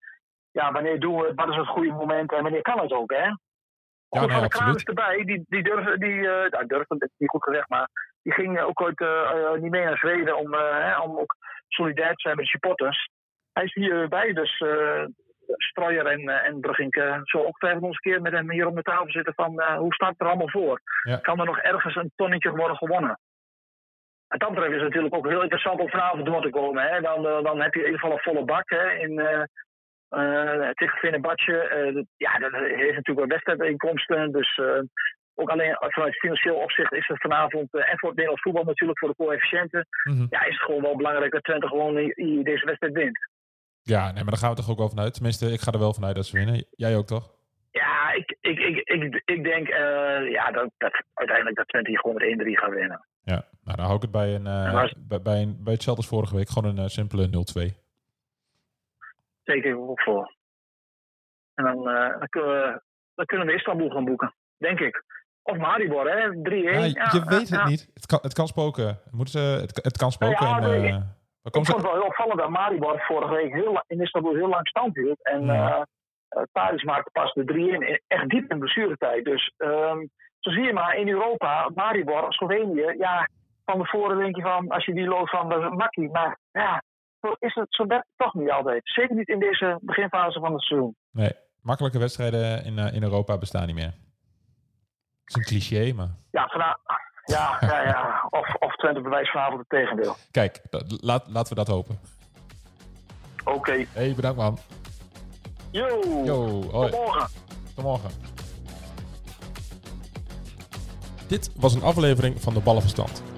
ja, 0.51 0.71
wanneer 0.71 0.99
doen 0.99 1.17
we 1.17 1.27
het, 1.27 1.35
wat 1.35 1.49
is 1.49 1.55
het 1.55 1.67
goede 1.67 1.91
moment 1.91 2.31
en 2.31 2.43
wanneer 2.43 2.61
kan 2.61 2.79
het 2.79 2.91
ook, 2.91 3.11
hè? 3.11 3.25
Ja, 4.09 4.25
nee, 4.25 4.45
van 4.49 4.73
de 4.73 4.81
erbij, 4.83 5.23
die, 5.23 5.45
die 5.47 5.63
durven, 5.63 5.99
die, 5.99 6.15
uh, 6.15 6.49
nou, 6.49 6.67
dat 6.67 6.85
is 6.89 7.09
niet 7.17 7.29
goed 7.29 7.43
gezegd, 7.43 7.69
maar 7.69 7.89
die 8.21 8.33
ging 8.33 8.61
ook 8.61 8.81
ooit 8.81 8.99
uh, 8.99 9.31
uh, 9.35 9.61
niet 9.61 9.71
mee 9.71 9.83
naar 9.83 9.97
Zweden 9.97 10.37
om, 10.37 10.53
hè, 10.53 10.99
om 10.99 11.17
ook 11.17 11.35
solidair 11.67 12.13
te 12.13 12.21
zijn 12.21 12.35
met 12.35 12.45
de 12.45 12.51
supporters. 12.51 13.09
Hij 13.53 13.63
is 13.63 13.73
hierbij, 13.73 14.33
dus 14.33 14.63
Strooier 15.57 16.05
en, 16.05 16.29
en 16.29 16.59
Brugink 16.59 16.95
zo 17.23 17.43
ook 17.43 17.61
nog 17.61 17.71
eens 17.71 17.83
een 17.83 18.11
keer 18.11 18.21
met 18.21 18.33
hem 18.33 18.51
hier 18.51 18.67
op 18.67 18.75
de 18.75 18.81
tafel 18.81 19.11
zitten 19.11 19.33
van 19.33 19.63
hoe 19.77 19.93
staat 19.93 20.09
het 20.09 20.21
er 20.21 20.27
allemaal 20.27 20.49
voor? 20.49 20.81
Kan 21.21 21.39
er 21.39 21.45
nog 21.45 21.59
ergens 21.59 21.95
een 21.95 22.11
tonnetje 22.15 22.55
worden 22.55 22.77
gewonnen? 22.77 23.19
En 24.29 24.39
dat 24.39 24.49
betreft 24.49 24.75
is 24.75 24.81
het 24.81 24.87
natuurlijk 24.87 25.15
ook 25.15 25.27
heel 25.27 25.41
interessant 25.41 25.79
om 25.79 25.89
vanavond 25.89 26.25
door 26.25 26.41
te 26.41 26.49
komen. 26.49 26.83
Hè. 26.83 27.01
Dan, 27.01 27.23
dan 27.23 27.61
heb 27.61 27.73
je 27.73 27.79
in 27.79 27.85
ieder 27.85 27.99
geval 27.99 28.15
een 28.15 28.23
volle 28.23 28.45
bak 28.45 28.69
hè, 28.69 28.91
in, 28.91 29.11
uh, 29.11 30.69
tegen 30.69 30.97
Fenerbahce. 30.97 31.57
ja, 32.17 32.37
dat 32.37 32.51
heeft 32.51 32.95
natuurlijk 32.95 33.27
wel 33.27 33.37
wedstrijdinkomsten. 33.37 34.31
Dus 34.31 34.59
ook 35.39 35.49
alleen 35.49 35.75
vanuit 35.79 36.19
financieel 36.19 36.55
opzicht 36.55 36.93
is 36.93 37.07
het 37.07 37.21
vanavond, 37.21 37.73
en 37.73 37.97
voor 37.99 38.09
het 38.09 38.17
Nederlands 38.17 38.41
voetbal 38.41 38.63
natuurlijk, 38.63 38.99
voor 38.99 39.09
de 39.09 39.23
coëfficiënten, 39.23 39.87
mm 40.03 40.27
ja, 40.29 40.41
is 40.45 40.55
het 40.55 40.65
gewoon 40.65 40.81
wel 40.81 40.95
belangrijk 40.95 41.31
dat 41.31 41.43
Twente 41.43 41.67
gewoon 41.67 41.95
deze 42.43 42.65
wedstrijd 42.65 42.93
wint. 42.93 43.19
Ja, 43.81 44.03
nee, 44.05 44.23
maar 44.23 44.33
daar 44.33 44.37
gaan 44.37 44.49
we 44.49 44.55
toch 44.55 44.69
ook 44.69 44.77
wel 44.77 44.89
vanuit. 44.89 45.13
Tenminste, 45.13 45.45
ik 45.45 45.59
ga 45.59 45.71
er 45.71 45.79
wel 45.79 45.93
vanuit 45.93 46.15
dat 46.15 46.25
ze 46.25 46.37
winnen. 46.37 46.65
Jij 46.71 46.95
ook 46.95 47.07
toch? 47.07 47.37
Ja, 47.71 48.11
ik, 48.11 48.37
ik, 48.39 48.59
ik, 48.59 48.77
ik, 48.77 49.21
ik 49.25 49.43
denk 49.43 49.67
ja, 50.37 50.51
dat, 50.51 50.69
dat 50.77 51.03
uiteindelijk 51.13 51.57
dat 51.57 51.67
Twente 51.67 51.89
hier 51.89 51.99
gewoon 51.99 52.15
met 52.15 52.47
1-3 52.47 52.51
gaat 52.51 52.73
winnen. 52.73 53.07
Ja, 53.23 53.45
nou 53.69 53.81
dan 53.81 53.85
hou 53.85 53.95
ik 53.95 54.01
het 54.01 54.11
bij, 54.11 54.35
een, 54.35 54.45
uh, 54.45 54.93
bij, 55.07 55.21
bij, 55.21 55.41
een, 55.41 55.63
bij 55.63 55.73
hetzelfde 55.73 56.01
als 56.01 56.11
vorige 56.11 56.35
week. 56.35 56.49
Gewoon 56.49 56.69
een 56.69 56.83
uh, 56.83 56.87
simpele 56.87 57.27
0-2. 57.27 57.31
Zeker 59.43 59.79
ook 59.89 60.01
voor. 60.01 60.33
En 61.53 61.63
dan, 61.63 61.83
dan, 62.19 62.27
kunnen 62.29 62.49
we, 62.49 62.81
dan 63.15 63.25
kunnen 63.25 63.47
we 63.47 63.53
Istanbul 63.53 63.89
gaan 63.89 64.05
boeken, 64.05 64.33
denk 64.57 64.79
ik. 64.79 65.03
Of 65.43 65.57
Maribor, 65.57 66.09
hè? 66.09 66.27
3-1. 66.27 66.31
Ja, 66.31 67.09
je 67.11 67.23
weet 67.25 67.49
het 67.49 67.65
niet. 67.65 67.89
Het 67.93 68.05
kan, 68.05 68.19
het 68.21 68.33
kan 68.33 68.47
spoken. 68.47 68.99
Moeten 69.11 69.39
ze, 69.39 69.39
het, 69.39 69.83
het 69.83 69.97
kan 69.97 70.11
spoken. 70.11 70.47
Ja, 70.47 70.61
en, 70.61 70.83
uh, 70.83 70.95
ik 71.43 71.53
vond 71.53 71.67
het 71.67 71.81
wel 71.81 71.93
heel 71.93 72.05
opvallend 72.05 72.39
dat 72.39 72.49
Maribor 72.49 72.99
vorige 72.99 73.33
week 73.33 73.53
heel, 73.53 73.83
in 73.87 74.01
Istanbul 74.01 74.35
heel 74.35 74.49
lang 74.49 74.67
stand 74.67 74.95
hield. 74.95 75.23
En 75.23 75.45
ja. 75.45 75.87
Paris 76.51 76.83
maakte 76.83 77.09
pas 77.11 77.33
de 77.33 77.99
3-1 77.99 78.05
echt 78.07 78.29
diep 78.29 78.51
in 78.51 78.59
blessuretijd. 78.59 79.25
Dus 79.25 79.53
um, 79.57 80.09
zo 80.39 80.51
zie 80.51 80.63
je 80.63 80.73
maar 80.73 80.95
in 80.95 81.09
Europa, 81.09 81.69
Maribor, 81.75 82.33
Slovenië, 82.33 82.95
ja, 82.97 83.29
van 83.71 83.79
tevoren 83.79 84.17
denk 84.17 84.35
je 84.35 84.41
van, 84.41 84.67
als 84.67 84.85
je 84.85 84.93
die 84.93 85.07
loopt 85.07 85.29
van, 85.29 85.49
dat 85.49 85.63
is 85.63 85.69
makkie. 85.69 86.09
Maar 86.09 86.37
ja, 86.51 86.83
zo 87.21 87.35
is 87.39 87.53
het 87.53 87.67
zo 87.69 87.85
werkt 87.85 88.07
toch 88.15 88.33
niet 88.33 88.51
altijd. 88.51 88.81
Zeker 88.83 89.15
niet 89.15 89.27
in 89.27 89.39
deze 89.39 89.77
beginfase 89.81 90.39
van 90.39 90.53
het 90.53 90.61
seizoen. 90.61 90.95
Nee, 91.11 91.31
makkelijke 91.61 91.99
wedstrijden 91.99 92.63
in, 92.65 92.77
uh, 92.77 92.93
in 92.93 93.03
Europa 93.03 93.37
bestaan 93.37 93.65
niet 93.65 93.75
meer 93.75 93.93
is 95.29 95.35
een 95.35 95.43
cliché, 95.43 95.93
maar... 95.93 96.09
Ja, 96.31 96.49
ja, 97.25 97.57
ja, 97.59 97.83
ja. 97.83 98.23
Of, 98.39 98.55
of 98.59 98.75
Twente 98.75 99.01
bewijst 99.01 99.31
vanavond 99.31 99.59
het 99.59 99.69
tegendeel. 99.69 100.15
Kijk, 100.31 100.61
laat, 101.01 101.27
laten 101.27 101.49
we 101.49 101.55
dat 101.55 101.67
hopen. 101.67 101.99
Oké. 103.43 103.57
Okay. 103.57 103.87
Hey, 103.93 104.13
bedankt 104.15 104.37
man. 104.37 104.57
Yo. 105.71 106.01
Yo. 106.25 106.61
Hoi. 106.71 106.89
Tot 106.91 107.05
morgen. 107.05 107.29
Tot 107.75 107.83
morgen. 107.83 108.09
Dit 111.27 111.51
was 111.55 111.73
een 111.73 111.83
aflevering 111.83 112.41
van 112.41 112.53
de 112.53 112.59
Ballenverstand. 112.59 113.28